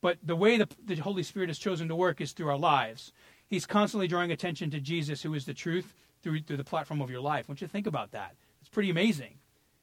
[0.01, 3.11] But the way the, the Holy Spirit has chosen to work is through our lives
[3.49, 7.09] he's constantly drawing attention to Jesus, who is the truth, through, through the platform of
[7.09, 7.49] your life.
[7.49, 8.35] Want you think about that.
[8.61, 9.39] It's pretty amazing.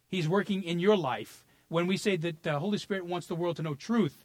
[0.08, 1.44] He's working in your life.
[1.68, 4.24] When we say that the Holy Spirit wants the world to know truth,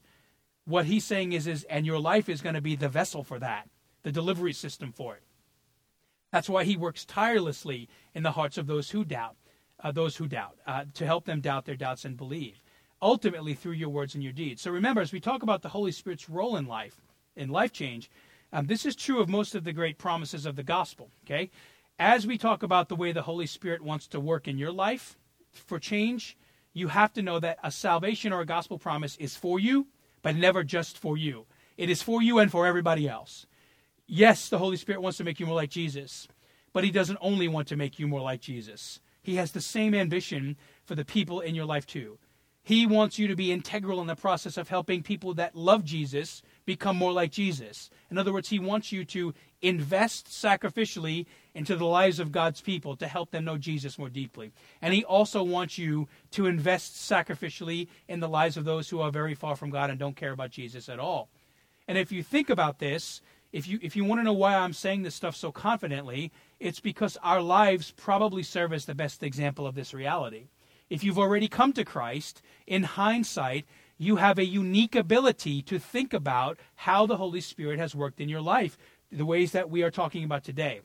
[0.66, 3.40] what he's saying is, is and your life is going to be the vessel for
[3.40, 3.68] that,
[4.04, 5.24] the delivery system for it.
[6.32, 9.36] That's why he works tirelessly in the hearts of those who doubt,
[9.84, 12.64] uh, those who doubt, uh, to help them doubt their doubts and believe,
[13.02, 14.62] ultimately through your words and your deeds.
[14.62, 17.02] So remember, as we talk about the Holy Spirit's role in life,
[17.36, 18.10] in life change,
[18.54, 21.10] um, this is true of most of the great promises of the gospel.
[21.26, 21.50] Okay,
[22.00, 25.18] as we talk about the way the Holy Spirit wants to work in your life
[25.52, 26.38] for change,
[26.74, 29.88] you have to know that a salvation or a gospel promise is for you,
[30.22, 31.46] but never just for you.
[31.78, 33.46] It is for you and for everybody else.
[34.14, 36.28] Yes, the Holy Spirit wants to make you more like Jesus,
[36.74, 39.00] but He doesn't only want to make you more like Jesus.
[39.22, 42.18] He has the same ambition for the people in your life, too.
[42.62, 46.42] He wants you to be integral in the process of helping people that love Jesus
[46.66, 47.90] become more like Jesus.
[48.10, 52.98] In other words, he wants you to invest sacrificially into the lives of God's people
[52.98, 54.52] to help them know Jesus more deeply.
[54.82, 59.10] And he also wants you to invest sacrificially in the lives of those who are
[59.10, 61.30] very far from God and don't care about Jesus at all.
[61.88, 63.22] And if you think about this,
[63.52, 66.80] if you if you want to know why I'm saying this stuff so confidently, it's
[66.80, 70.46] because our lives probably serve as the best example of this reality.
[70.90, 73.66] If you've already come to Christ, in hindsight,
[73.98, 78.30] you have a unique ability to think about how the Holy Spirit has worked in
[78.30, 78.78] your life,
[79.12, 80.82] the ways that we are talking about today.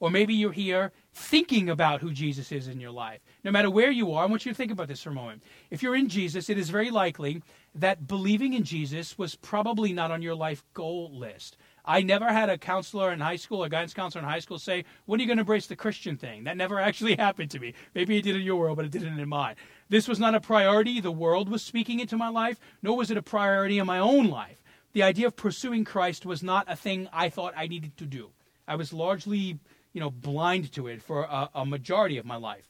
[0.00, 3.20] Or maybe you're here thinking about who Jesus is in your life.
[3.42, 5.42] No matter where you are, I want you to think about this for a moment.
[5.70, 7.42] If you're in Jesus, it is very likely
[7.80, 11.56] that believing in Jesus was probably not on your life goal list.
[11.84, 14.84] I never had a counselor in high school, a guidance counselor in high school say,
[15.06, 16.44] When are you going to embrace the Christian thing?
[16.44, 17.74] That never actually happened to me.
[17.94, 19.56] Maybe it did in your world, but it didn't in mine.
[19.88, 21.00] This was not a priority.
[21.00, 24.28] The world was speaking into my life, nor was it a priority in my own
[24.28, 24.62] life.
[24.92, 28.30] The idea of pursuing Christ was not a thing I thought I needed to do.
[28.66, 29.58] I was largely,
[29.92, 32.68] you know, blind to it for a, a majority of my life.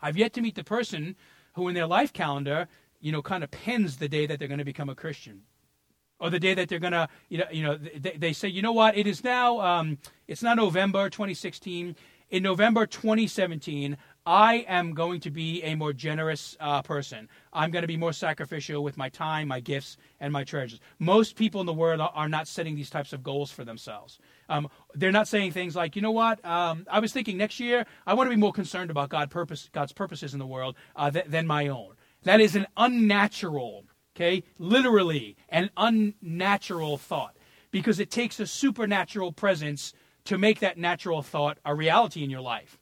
[0.00, 1.16] I've yet to meet the person
[1.54, 2.68] who, in their life calendar,
[3.00, 5.42] you know, kind of pins the day that they're going to become a Christian.
[6.18, 8.72] Or the day that they're gonna you know you know they, they say you know
[8.72, 8.96] what?
[8.96, 11.94] It is now um, it's not November 2016
[12.30, 13.96] in November 2017
[14.28, 17.28] I am going to be a more generous uh, person.
[17.52, 20.80] I'm going to be more sacrificial with my time my gifts and my treasures.
[20.98, 24.18] Most people in the world are not setting these types of goals for themselves.
[24.48, 26.44] Um, they're not saying things like you know what?
[26.44, 29.68] Um, I was thinking next year I want to be more concerned about God purpose
[29.72, 31.94] God's purposes in the world uh, th- than my own
[32.26, 33.86] that is an unnatural
[34.16, 34.44] Okay?
[34.58, 37.36] Literally an unnatural thought
[37.70, 39.92] because it takes a supernatural presence
[40.24, 42.78] to make that natural thought a reality in your life.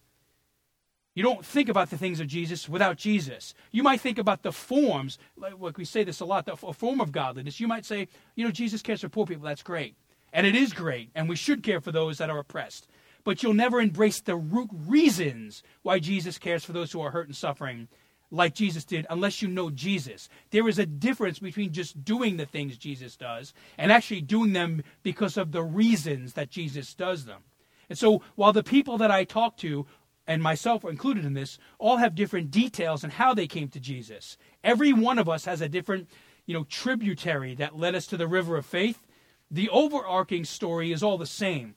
[1.14, 3.54] You don't think about the things of Jesus without Jesus.
[3.72, 7.12] You might think about the forms, like we say this a lot, the form of
[7.12, 7.60] godliness.
[7.60, 9.44] You might say, you know, Jesus cares for poor people.
[9.44, 9.96] That's great.
[10.32, 11.10] And it is great.
[11.14, 12.88] And we should care for those that are oppressed.
[13.22, 17.26] But you'll never embrace the root reasons why Jesus cares for those who are hurt
[17.26, 17.88] and suffering
[18.34, 20.28] like Jesus did unless you know Jesus.
[20.50, 24.82] There is a difference between just doing the things Jesus does and actually doing them
[25.02, 27.42] because of the reasons that Jesus does them.
[27.88, 29.86] And so while the people that I talk to
[30.26, 33.80] and myself are included in this, all have different details on how they came to
[33.80, 34.36] Jesus.
[34.62, 36.08] Every one of us has a different,
[36.46, 39.06] you know, tributary that led us to the river of faith.
[39.50, 41.74] The overarching story is all the same.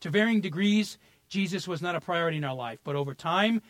[0.00, 3.62] To varying degrees, Jesus was not a priority in our life, but over time,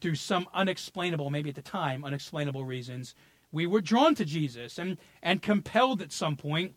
[0.00, 3.14] through some unexplainable, maybe at the time, unexplainable reasons,
[3.50, 6.74] we were drawn to Jesus and, and compelled at some point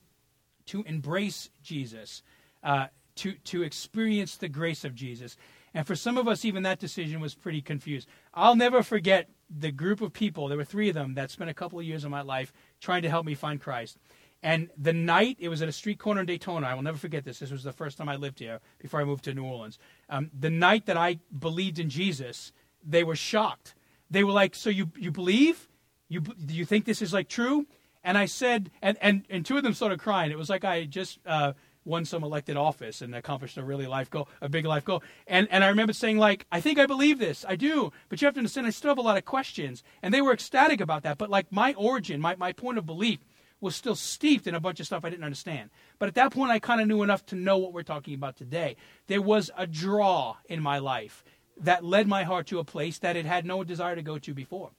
[0.66, 2.24] to embrace Jesus,
[2.64, 5.38] uh, to, to experience the grace of Jesus.
[5.74, 8.08] And for some of us, even that decision was pretty confused.
[8.34, 11.54] I'll never forget the group of people, there were three of them, that spent a
[11.54, 13.98] couple of years of my life trying to help me find Christ.
[14.42, 16.68] And the night, it was at a street corner in Daytona.
[16.68, 17.40] I will never forget this.
[17.40, 19.80] This was the first time I lived here before I moved to New Orleans.
[20.10, 22.52] Um, the night that I believed in Jesus,
[22.86, 23.76] they were shocked.
[24.10, 25.68] They were like, "So you you believe?
[26.08, 27.66] You do you think this is like true?"
[28.04, 30.32] And I said, and and, and two of them started crying.
[30.32, 31.54] It was like I just uh,
[31.86, 35.04] won some elected office and accomplished a really life goal, a big life goal.
[35.28, 37.46] And and I remember saying like, "I think I believe this.
[37.48, 39.84] I do." But you have to understand, I still have a lot of questions.
[40.02, 41.18] And they were ecstatic about that.
[41.18, 43.20] But like my origin, my my point of belief
[43.62, 45.70] was still steeped in a bunch of stuff I didn't understand.
[45.98, 48.36] But at that point, I kind of knew enough to know what we're talking about
[48.36, 48.76] today.
[49.08, 51.24] There was a draw in my life
[51.58, 54.34] that led my heart to a place that it had no desire to go to
[54.34, 54.72] before.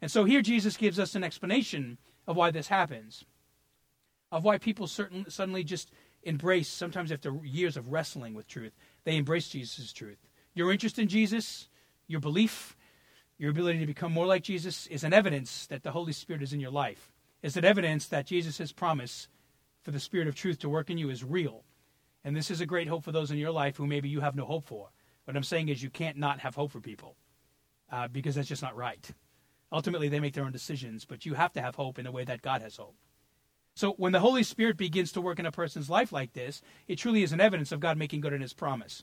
[0.00, 3.24] And so here Jesus gives us an explanation of why this happens,
[4.30, 5.90] of why people certain, suddenly just
[6.22, 8.72] embrace, sometimes after years of wrestling with truth,
[9.04, 10.18] they embrace Jesus' truth.
[10.54, 11.68] Your interest in Jesus,
[12.06, 12.76] your belief,
[13.38, 16.52] your ability to become more like Jesus is an evidence that the Holy Spirit is
[16.52, 17.12] in your life.
[17.42, 19.26] Is an evidence that Jesus' promise
[19.82, 21.64] for the Spirit of truth to work in you is real.
[22.24, 24.36] And this is a great hope for those in your life who maybe you have
[24.36, 24.90] no hope for.
[25.24, 27.16] What I'm saying is you can't not have hope for people
[27.90, 29.10] uh, because that's just not right.
[29.70, 32.24] Ultimately, they make their own decisions, but you have to have hope in the way
[32.24, 32.94] that God has hope.
[33.74, 36.96] So when the Holy Spirit begins to work in a person's life like this, it
[36.96, 39.02] truly is an evidence of God making good on His promise.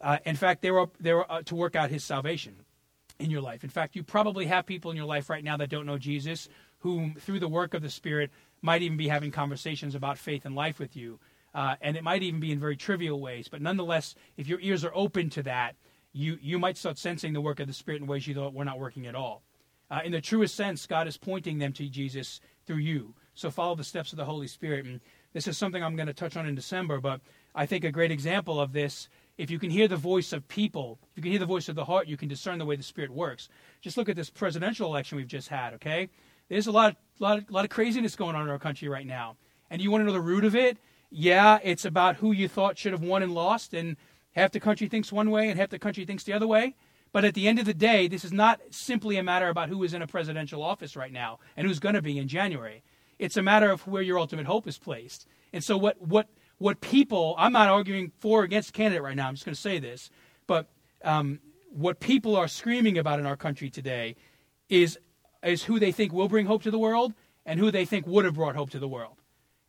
[0.00, 2.56] Uh, in fact, they were, they were uh, to work out His salvation
[3.18, 3.62] in your life.
[3.62, 6.48] In fact, you probably have people in your life right now that don't know Jesus,
[6.80, 8.30] whom through the work of the Spirit
[8.62, 11.18] might even be having conversations about faith and life with you.
[11.56, 13.48] Uh, and it might even be in very trivial ways.
[13.48, 15.74] But nonetheless, if your ears are open to that,
[16.12, 18.66] you, you might start sensing the work of the Spirit in ways you thought were
[18.66, 19.42] not working at all.
[19.90, 23.14] Uh, in the truest sense, God is pointing them to Jesus through you.
[23.34, 24.84] So follow the steps of the Holy Spirit.
[24.84, 25.00] And
[25.32, 27.22] this is something I'm going to touch on in December, but
[27.54, 30.98] I think a great example of this, if you can hear the voice of people,
[31.12, 32.82] if you can hear the voice of the heart, you can discern the way the
[32.82, 33.48] Spirit works.
[33.80, 36.10] Just look at this presidential election we've just had, okay?
[36.50, 39.36] There's a lot, lot, lot of craziness going on in our country right now.
[39.70, 40.76] And you want to know the root of it?
[41.18, 43.96] Yeah, it's about who you thought should have won and lost, and
[44.32, 46.76] half the country thinks one way and half the country thinks the other way.
[47.10, 49.82] But at the end of the day, this is not simply a matter about who
[49.82, 52.82] is in a presidential office right now and who's going to be in January.
[53.18, 55.26] It's a matter of where your ultimate hope is placed.
[55.54, 57.34] And so, what what what people?
[57.38, 59.26] I'm not arguing for or against candidate right now.
[59.28, 60.10] I'm just going to say this,
[60.46, 60.68] but
[61.02, 64.16] um, what people are screaming about in our country today
[64.68, 64.98] is
[65.42, 67.14] is who they think will bring hope to the world
[67.46, 69.22] and who they think would have brought hope to the world.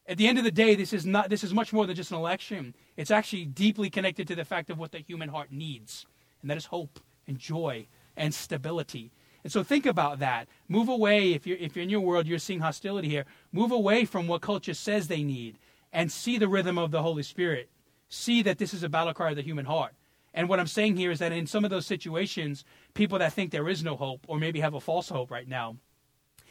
[0.08, 2.12] At the end of the day, this is not this is much more than just
[2.12, 2.74] an election.
[2.96, 6.06] It's actually deeply connected to the fact of what the human heart needs,
[6.42, 9.12] and that is hope and joy and stability.
[9.44, 10.48] And so think about that.
[10.68, 13.26] Move away if you're if you're in your world, you're seeing hostility here.
[13.52, 15.58] Move away from what culture says they need
[15.92, 17.70] and see the rhythm of the Holy Spirit.
[18.10, 19.94] See that this is a battle cry of the human heart.
[20.34, 23.52] And what I'm saying here is that in some of those situations, people that think
[23.52, 25.78] there is no hope or maybe have a false hope right now,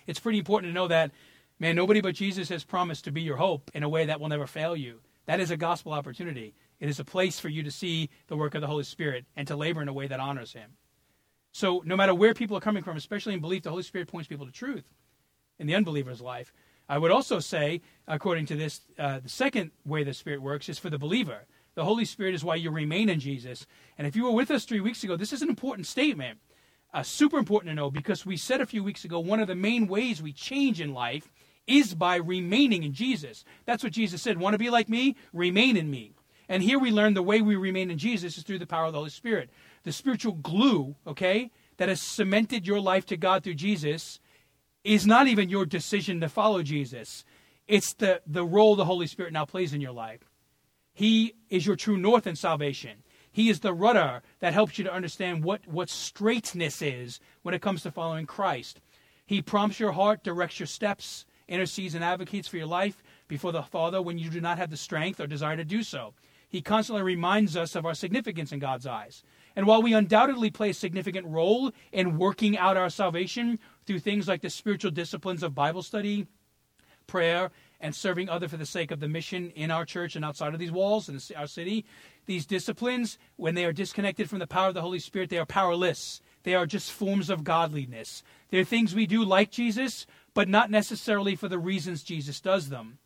[0.07, 1.13] it's pretty important to know that
[1.59, 4.29] Man, nobody but Jesus has promised to be your hope in a way that will
[4.29, 5.01] never fail you.
[5.25, 6.55] That is a gospel opportunity.
[6.81, 9.49] It is a place for you to see the work of the Holy Spirit and
[9.49, 10.73] to labor in a way that honors Him.
[11.53, 14.29] So, no matter where people are coming from, especially in belief, the Holy Spirit points
[14.29, 14.85] people to truth
[15.59, 16.53] in the unbeliever's life.
[16.89, 20.79] I would also say, according to this, uh, the second way the Spirit works is
[20.79, 21.47] for the believer.
[21.75, 23.67] The Holy Spirit is why you remain in Jesus.
[23.97, 26.39] And if you were with us three weeks ago, this is an important statement.
[26.93, 29.55] Uh, super important to know because we said a few weeks ago one of the
[29.55, 31.33] main ways we change in life
[31.67, 33.45] is by remaining in Jesus.
[33.65, 34.39] That's what Jesus said.
[34.39, 35.17] Want to be like me?
[35.33, 36.13] Remain in me.
[36.49, 38.93] And here we learn the way we remain in Jesus is through the power of
[38.93, 39.51] the Holy Spirit.
[39.83, 44.21] The spiritual glue, okay, that has cemented your life to God through Jesus
[44.85, 47.25] is not even your decision to follow Jesus.
[47.67, 50.21] It's the, the role the Holy Spirit now plays in your life.
[50.95, 53.03] He is your true north in salvation.
[53.33, 57.61] He is the rudder that helps you to understand what, what straightness is when it
[57.61, 58.81] comes to following Christ.
[59.27, 63.63] He prompts your heart, directs your steps, intercedes and advocates for your life before the
[63.63, 66.15] Father when you do not have the strength or desire to do so.
[66.49, 69.23] He constantly reminds us of our significance in God's eyes.
[69.57, 74.29] And while we undoubtedly play a significant role in working out our salvation through things
[74.29, 76.27] like the spiritual disciplines of Bible study,
[77.07, 80.55] prayer, and serving other for the sake of the mission in our church and outside
[80.55, 81.85] of these walls in our city.
[82.27, 85.47] These disciplines, when they are disconnected from the power of the Holy Spirit, they are
[85.47, 86.21] powerless.
[86.45, 88.23] They are just forms of godliness.
[88.51, 90.07] They're things we do like Jesus,
[90.37, 92.99] but not necessarily for the reasons Jesus does them.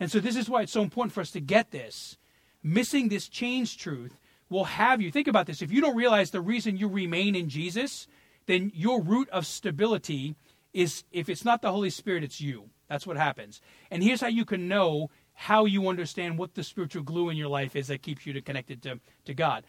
[0.00, 2.16] And so, this is why it's so important for us to get this.
[2.62, 4.18] Missing this change truth
[4.48, 5.60] will have you think about this.
[5.60, 8.08] If you don't realize the reason you remain in Jesus,
[8.46, 10.34] then your root of stability
[10.72, 12.70] is if it's not the Holy Spirit, it's you.
[12.88, 13.60] That's what happens.
[13.90, 17.48] And here's how you can know how you understand what the spiritual glue in your
[17.48, 19.64] life is that keeps you connected to, to God.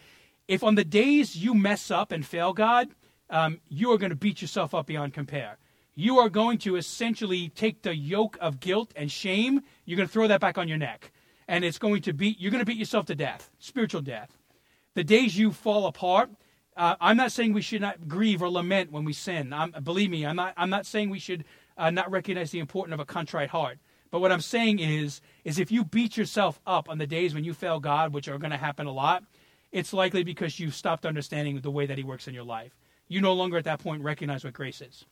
[0.48, 2.88] If on the days you mess up and fail God,
[3.30, 5.58] um, you are going to beat yourself up beyond compare.
[6.00, 10.14] You are going to essentially take the yoke of guilt and shame, you're going to
[10.14, 11.12] throw that back on your neck.
[11.46, 14.38] And it's going to beat, you're going to beat yourself to death, spiritual death.
[14.94, 16.30] The days you fall apart,
[16.78, 19.52] uh, I'm not saying we should not grieve or lament when we sin.
[19.52, 21.44] I'm, believe me, I'm not, I'm not saying we should
[21.78, 23.78] uh, not recognize the importance of a contrite heart.
[24.10, 27.44] But what I'm saying is, is if you beat yourself up on the days when
[27.44, 29.26] you fail God, which are going to happen a lot,
[29.74, 32.74] it's likely because you've stopped understanding the way that He works in your life
[33.10, 35.06] you no longer at that point recognize what grace is.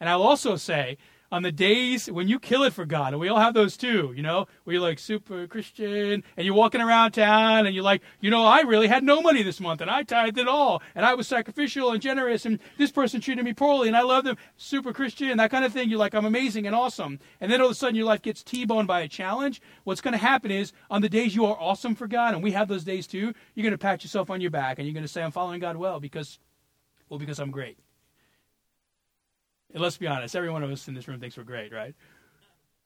[0.00, 0.96] And I'll also say,
[1.32, 4.12] on the days when you kill it for God, and we all have those too,
[4.16, 8.02] you know, where you're like super Christian and you're walking around town and you're like,
[8.20, 11.06] you know, I really had no money this month and I tithed it all and
[11.06, 14.36] I was sacrificial and generous and this person treated me poorly and I love them,
[14.56, 15.88] super Christian, that kind of thing.
[15.88, 17.20] You're like, I'm amazing and awesome.
[17.40, 19.62] And then all of a sudden your life gets T boned by a challenge.
[19.84, 22.52] What's going to happen is on the days you are awesome for God, and we
[22.52, 25.04] have those days too, you're going to pat yourself on your back and you're going
[25.04, 26.38] to say, I'm following God well because
[27.08, 27.76] well, because I'm great.
[29.72, 31.94] And let's be honest, every one of us in this room thinks we're great, right?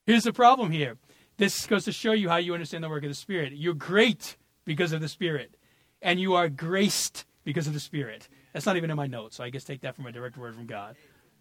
[0.07, 0.97] Here's the problem here.
[1.37, 3.53] This goes to show you how you understand the work of the Spirit.
[3.55, 5.57] You're great because of the Spirit,
[6.03, 8.28] and you are graced because of the Spirit.
[8.53, 10.55] That's not even in my notes, so I guess take that from a direct word
[10.55, 10.97] from God.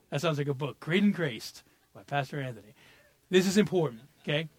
[0.09, 0.79] That sounds like a book.
[0.79, 1.63] Great and graced
[1.93, 2.73] by Pastor Anthony.
[3.29, 4.49] This is important, okay?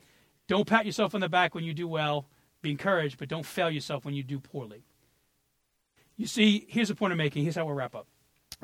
[0.47, 2.27] Don't pat yourself on the back when you do well.
[2.63, 4.85] Be encouraged, but don't fail yourself when you do poorly.
[6.17, 7.43] You see, here's the point I'm making.
[7.43, 8.07] Here's how we'll wrap up.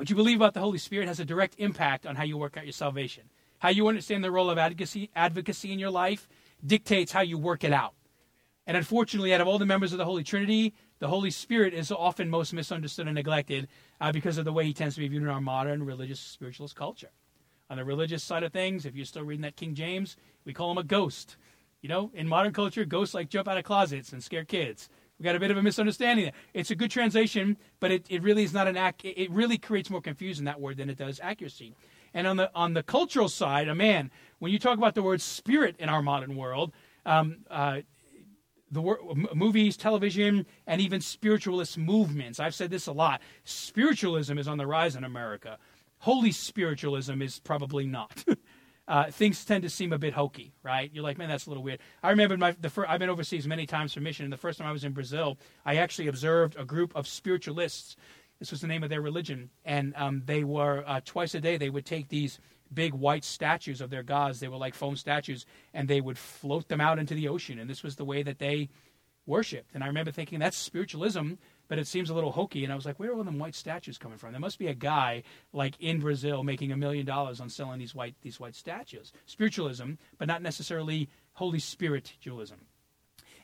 [0.01, 2.57] What you believe about the Holy Spirit has a direct impact on how you work
[2.57, 3.29] out your salvation.
[3.59, 6.27] How you understand the role of advocacy, advocacy in your life
[6.65, 7.93] dictates how you work it out.
[8.65, 11.91] And unfortunately, out of all the members of the Holy Trinity, the Holy Spirit is
[11.91, 13.67] often most misunderstood and neglected
[13.99, 16.75] uh, because of the way he tends to be viewed in our modern religious spiritualist
[16.75, 17.11] culture.
[17.69, 20.71] On the religious side of things, if you're still reading that King James, we call
[20.71, 21.37] him a ghost.
[21.83, 24.89] You know, in modern culture, ghosts like jump out of closets and scare kids.
[25.21, 26.33] We got a bit of a misunderstanding there.
[26.55, 29.05] It's a good translation, but it, it really is not an act.
[29.05, 31.75] It really creates more confusion that word than it does accuracy.
[32.15, 34.09] And on the on the cultural side, a man,
[34.39, 36.73] when you talk about the word spirit in our modern world,
[37.05, 37.81] um, uh,
[38.71, 38.97] the word,
[39.35, 42.39] movies, television, and even spiritualist movements.
[42.39, 43.21] I've said this a lot.
[43.43, 45.59] Spiritualism is on the rise in America.
[45.99, 48.25] Holy spiritualism is probably not.
[48.91, 50.91] uh, things tend to seem a bit hokey, right?
[50.93, 51.79] You're like, man, that's a little weird.
[52.03, 54.59] I remember my the first, I've been overseas many times for mission, and the first
[54.59, 57.95] time I was in Brazil, I actually observed a group of spiritualists.
[58.39, 61.55] This was the name of their religion, and um, they were uh, twice a day
[61.55, 62.37] they would take these
[62.73, 64.41] big white statues of their gods.
[64.41, 67.69] They were like foam statues, and they would float them out into the ocean, and
[67.69, 68.67] this was the way that they
[69.25, 69.73] worshipped.
[69.73, 71.35] And I remember thinking that's spiritualism
[71.71, 72.65] but it seems a little hokey.
[72.65, 74.33] And I was like, where are all them white statues coming from?
[74.33, 77.95] There must be a guy like in Brazil making a million dollars on selling these
[77.95, 79.13] white these white statues.
[79.25, 82.55] Spiritualism, but not necessarily Holy Spirit Spiritualism.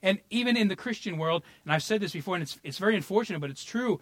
[0.03, 2.97] And even in the Christian world, and I've said this before, and it's it's very
[2.97, 4.01] unfortunate, but it's true.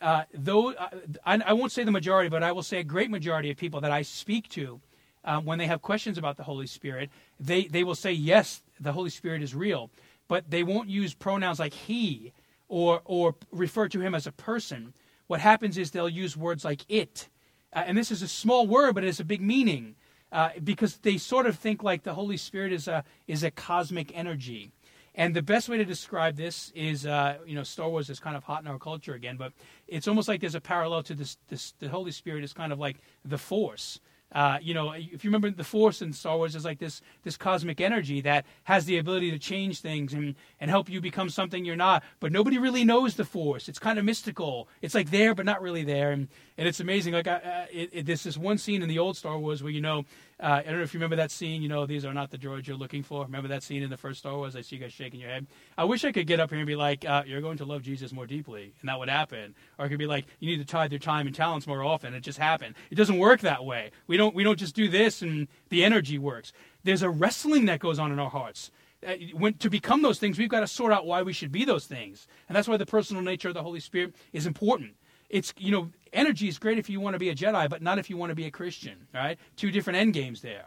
[0.00, 0.88] Uh, though uh,
[1.26, 3.82] I, I, won't say the majority, but I will say a great majority of people
[3.82, 4.80] that I speak to,
[5.22, 8.92] uh, when they have questions about the Holy Spirit, they they will say yes, the
[8.92, 9.90] Holy Spirit is real,
[10.28, 12.32] but they won't use pronouns like he
[12.68, 14.94] or or refer to him as a person,
[15.26, 17.28] what happens is they'll use words like it,
[17.72, 19.96] uh, and this is a small word, but it has a big meaning
[20.32, 24.16] uh, because they sort of think like the Holy Spirit is a is a cosmic
[24.16, 24.72] energy.
[25.18, 28.36] And the best way to describe this is, uh, you know, Star Wars is kind
[28.36, 29.54] of hot in our culture again, but
[29.88, 31.38] it's almost like there's a parallel to this.
[31.48, 33.98] this the Holy Spirit is kind of like the Force.
[34.32, 37.36] Uh, you know, if you remember the Force in Star Wars is like this this
[37.36, 41.64] cosmic energy that has the ability to change things and, and help you become something
[41.64, 42.02] you're not.
[42.18, 43.68] But nobody really knows the Force.
[43.68, 44.68] It's kind of mystical.
[44.82, 47.14] It's like there but not really there, and and it's amazing.
[47.14, 47.40] Like uh,
[47.72, 50.04] it, it, this is one scene in the old Star Wars where you know
[50.38, 51.62] uh, I don't know if you remember that scene.
[51.62, 53.24] You know, these are not the droids you're looking for.
[53.24, 54.54] Remember that scene in the first Star Wars?
[54.54, 55.46] I see you guys shaking your head.
[55.78, 57.82] I wish I could get up here and be like, uh, "You're going to love
[57.82, 59.54] Jesus more deeply," and that would happen.
[59.78, 62.12] Or it could be like, "You need to tithe your time and talents more often."
[62.12, 62.74] It just happened.
[62.90, 63.92] It doesn't work that way.
[64.06, 64.34] We don't.
[64.34, 66.52] We don't just do this and the energy works.
[66.84, 68.70] There's a wrestling that goes on in our hearts.
[69.06, 71.64] Uh, when, to become those things, we've got to sort out why we should be
[71.64, 74.94] those things, and that's why the personal nature of the Holy Spirit is important.
[75.28, 77.98] It's you know, energy is great if you want to be a Jedi, but not
[77.98, 79.06] if you want to be a Christian.
[79.14, 79.38] Right?
[79.56, 80.66] Two different end games there.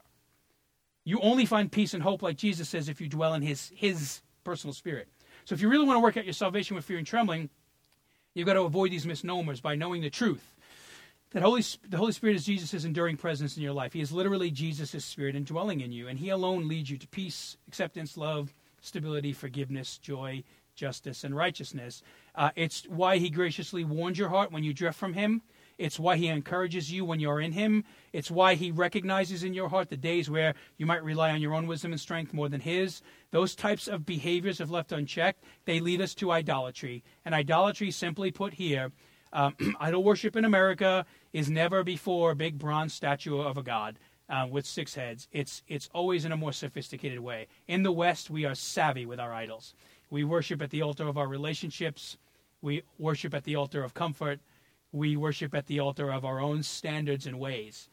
[1.05, 4.21] You only find peace and hope, like Jesus says, if you dwell in his, his
[4.43, 5.07] personal spirit.
[5.45, 7.49] So if you really want to work out your salvation with fear and trembling,
[8.35, 10.55] you've got to avoid these misnomers by knowing the truth.
[11.31, 13.93] That Holy, the Holy Spirit is Jesus' enduring presence in your life.
[13.93, 17.57] He is literally Jesus' spirit indwelling in you, and He alone leads you to peace,
[17.67, 20.43] acceptance, love, stability, forgiveness, joy,
[20.79, 22.01] justice, and righteousness.
[22.33, 25.41] Uh, it's why He graciously warns your heart when you drift from Him.
[25.79, 27.85] It's why he encourages you when you're in him.
[28.11, 31.53] It's why he recognizes in your heart the days where you might rely on your
[31.53, 33.01] own wisdom and strength more than his.
[33.31, 37.01] Those types of behaviors, if left unchecked, they lead us to idolatry.
[37.23, 38.91] And idolatry, simply put here,
[39.31, 43.97] um, idol worship in America is never before a big bronze statue of a god.
[44.31, 45.27] Uh, with six heads.
[45.31, 47.47] It's it's always in a more sophisticated way.
[47.67, 49.73] In the West, we are savvy with our idols.
[50.09, 52.17] We worship at the altar of our relationships.
[52.61, 54.39] We worship at the altar of comfort
[54.91, 57.89] we worship at the altar of our own standards and ways.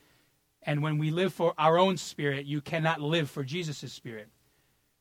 [0.63, 4.29] And when we live for our own spirit, you cannot live for Jesus' spirit.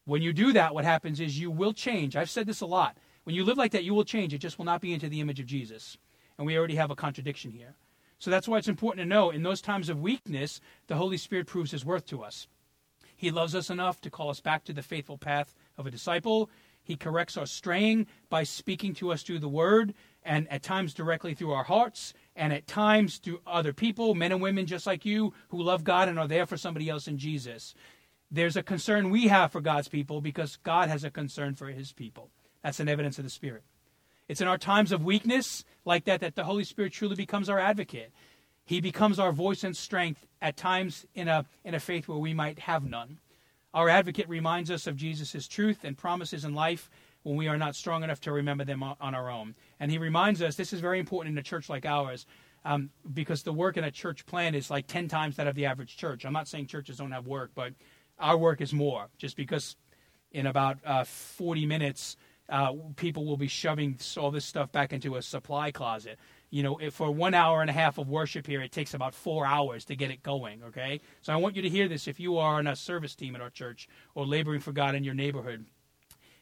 [0.05, 2.15] When you do that, what happens is you will change.
[2.15, 2.97] I've said this a lot.
[3.23, 4.33] When you live like that, you will change.
[4.33, 5.97] It just will not be into the image of Jesus.
[6.37, 7.75] And we already have a contradiction here.
[8.19, 11.47] So that's why it's important to know in those times of weakness, the Holy Spirit
[11.47, 12.47] proves his worth to us.
[13.15, 16.49] He loves us enough to call us back to the faithful path of a disciple.
[16.85, 21.33] He corrects our straying by speaking to us through the word and at times directly
[21.33, 25.33] through our hearts, and at times through other people, men and women just like you,
[25.49, 27.75] who love God and are there for somebody else in Jesus.
[28.31, 31.91] There's a concern we have for God's people because God has a concern for his
[31.91, 32.31] people.
[32.63, 33.63] That's an evidence of the Spirit.
[34.27, 37.59] It's in our times of weakness like that that the Holy Spirit truly becomes our
[37.59, 38.11] advocate.
[38.65, 42.33] He becomes our voice and strength at times in a, in a faith where we
[42.33, 43.19] might have none.
[43.75, 46.89] Our advocate reminds us of Jesus' truth and promises in life
[47.23, 49.53] when we are not strong enough to remember them on our own.
[49.81, 52.25] And he reminds us this is very important in a church like ours
[52.63, 55.65] um, because the work in a church plan is like 10 times that of the
[55.65, 56.25] average church.
[56.25, 57.73] I'm not saying churches don't have work, but
[58.17, 59.75] our work is more just because
[60.31, 62.15] in about uh, 40 minutes,
[62.47, 66.17] uh, people will be shoving all this stuff back into a supply closet.
[66.49, 69.45] You know, for one hour and a half of worship here, it takes about four
[69.45, 71.01] hours to get it going, okay?
[71.21, 73.41] So I want you to hear this if you are on a service team at
[73.41, 75.65] our church or laboring for God in your neighborhood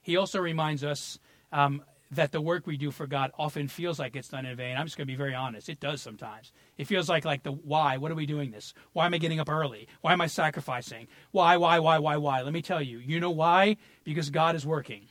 [0.04, 1.18] he also reminds us
[1.52, 1.82] um,
[2.12, 4.78] that the work we do for God often feels like it's done in vain.
[4.78, 5.70] I'm just going to be very honest.
[5.70, 6.52] It does sometimes.
[6.78, 7.98] It feels like like the why.
[7.98, 8.74] What are we doing this?
[8.92, 9.88] Why am I getting up early?
[10.02, 11.08] Why am I sacrificing?
[11.32, 12.42] Why, why, why, why, why?
[12.42, 13.00] Let me tell you.
[13.00, 13.78] You know why?
[14.04, 15.08] Because God is working.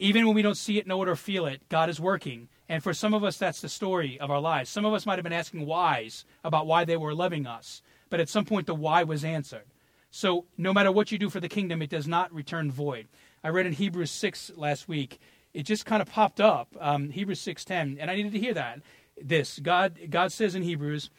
[0.00, 2.48] Even when we don't see it, know it, or feel it, God is working.
[2.68, 4.68] And for some of us, that's the story of our lives.
[4.68, 7.82] Some of us might have been asking whys about why they were loving us.
[8.10, 9.64] But at some point, the why was answered.
[10.10, 13.08] So no matter what you do for the kingdom, it does not return void.
[13.42, 15.18] I read in Hebrews 6 last week.
[15.54, 18.80] It just kind of popped up, um, Hebrews 6.10, and I needed to hear that.
[19.20, 21.10] This, God, God says in Hebrews,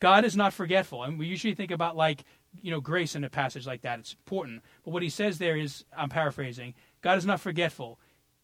[0.00, 1.02] God is not forgetful.
[1.02, 2.24] And we usually think about like,
[2.60, 3.98] you know, grace in a passage like that.
[3.98, 4.62] It's important.
[4.84, 7.98] But what he says there is, I'm paraphrasing, God is not forgetful.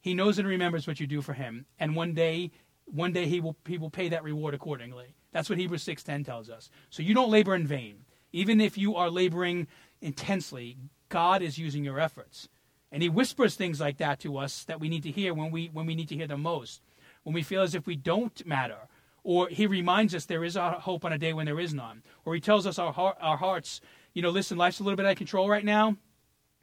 [0.04, 1.64] He knows and remembers what you do for him.
[1.80, 2.50] And one day,
[2.84, 5.14] one day he will, he will pay that reward accordingly.
[5.32, 6.68] That's what Hebrews 6.10 tells us.
[6.90, 8.04] So you don't labor in vain.
[8.30, 9.66] Even if you are laboring
[10.02, 10.76] intensely,
[11.08, 12.50] God is using your efforts.
[12.92, 15.70] And he whispers things like that to us that we need to hear when we
[15.72, 16.82] when we need to hear them most.
[17.22, 18.88] When we feel as if we don't matter.
[19.22, 22.02] Or he reminds us there is a hope on a day when there is none.
[22.26, 23.80] Or he tells us our heart, our hearts,
[24.12, 25.96] you know, listen, life's a little bit out of control right now.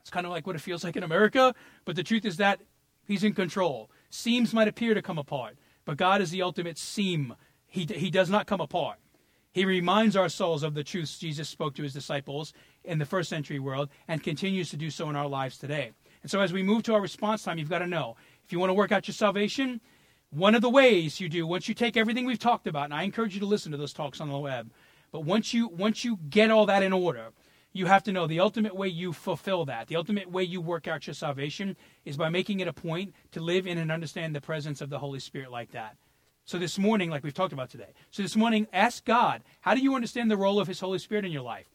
[0.02, 2.62] It's kind of like what it feels like in America, but the truth is that
[3.06, 3.90] he's in control.
[4.10, 7.36] Seams might appear to come apart, but God is the ultimate seam.
[7.68, 8.98] He, he does not come apart.
[9.54, 13.30] He reminds our souls of the truths Jesus spoke to his disciples in the first
[13.30, 15.92] century world and continues to do so in our lives today.
[16.22, 18.60] And so as we move to our response time, you've got to know if you
[18.60, 19.82] want to work out your salvation,
[20.30, 23.04] one of the ways you do, once you take everything we've talked about, and I
[23.04, 24.72] encourage you to listen to those talks on the web,
[25.12, 27.32] but once you once you get all that in order,
[27.74, 30.88] you have to know the ultimate way you fulfill that, the ultimate way you work
[30.88, 34.42] out your salvation is by making it a point to live in and understand the
[34.42, 35.96] presence of the Holy Spirit like that.
[36.44, 39.82] So this morning, like we've talked about today, so this morning, ask God, how do
[39.82, 41.68] you understand the role of His Holy Spirit in your life?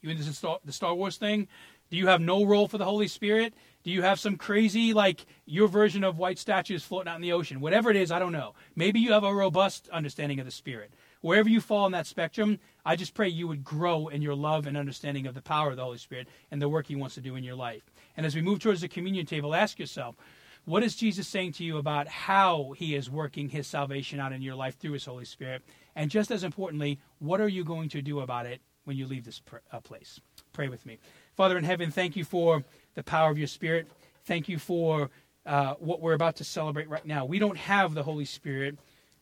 [0.00, 1.48] You in the Star Wars thing?
[1.90, 3.54] Do you have no role for the Holy Spirit?
[3.82, 7.32] Do you have some crazy, like your version of white statues floating out in the
[7.32, 7.60] ocean?
[7.60, 8.54] Whatever it is, I don't know.
[8.76, 10.92] Maybe you have a robust understanding of the Spirit.
[11.20, 14.66] Wherever you fall in that spectrum, I just pray you would grow in your love
[14.66, 17.20] and understanding of the power of the Holy Spirit and the work He wants to
[17.20, 17.82] do in your life.
[18.16, 20.16] And as we move towards the communion table, ask yourself,
[20.64, 24.42] what is Jesus saying to you about how He is working His salvation out in
[24.42, 25.62] your life through His Holy Spirit?
[25.96, 29.24] And just as importantly, what are you going to do about it when you leave
[29.24, 29.40] this
[29.72, 30.20] uh, place?
[30.52, 30.98] Pray with me.
[31.36, 32.62] Father in heaven, thank you for
[32.94, 33.88] the power of your Spirit.
[34.24, 35.10] Thank you for
[35.46, 37.24] uh, what we're about to celebrate right now.
[37.24, 38.78] We don't have the Holy Spirit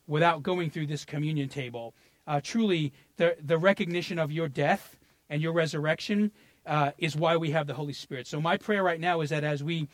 [0.06, 1.94] without going through this communion table.
[2.26, 4.96] Uh, truly, the, the recognition of your death
[5.30, 6.32] and your resurrection
[6.66, 8.26] uh, is why we have the Holy Spirit.
[8.26, 9.88] So my prayer right now is that as we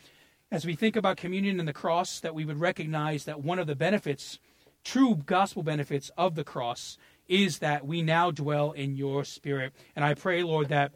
[0.51, 3.65] as we think about communion and the cross, that we would recognize that one of
[3.65, 4.37] the benefits,
[4.83, 9.73] true gospel benefits of the cross, is that we now dwell in your spirit.
[9.95, 10.91] And I pray, Lord, that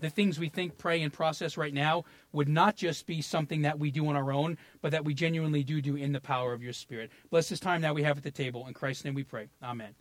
[0.00, 3.78] the things we think, pray, and process right now would not just be something that
[3.78, 6.62] we do on our own, but that we genuinely do do in the power of
[6.62, 7.10] your Spirit.
[7.30, 8.66] Bless this time that we have at the table.
[8.66, 9.48] In Christ's name we pray.
[9.62, 9.94] Amen.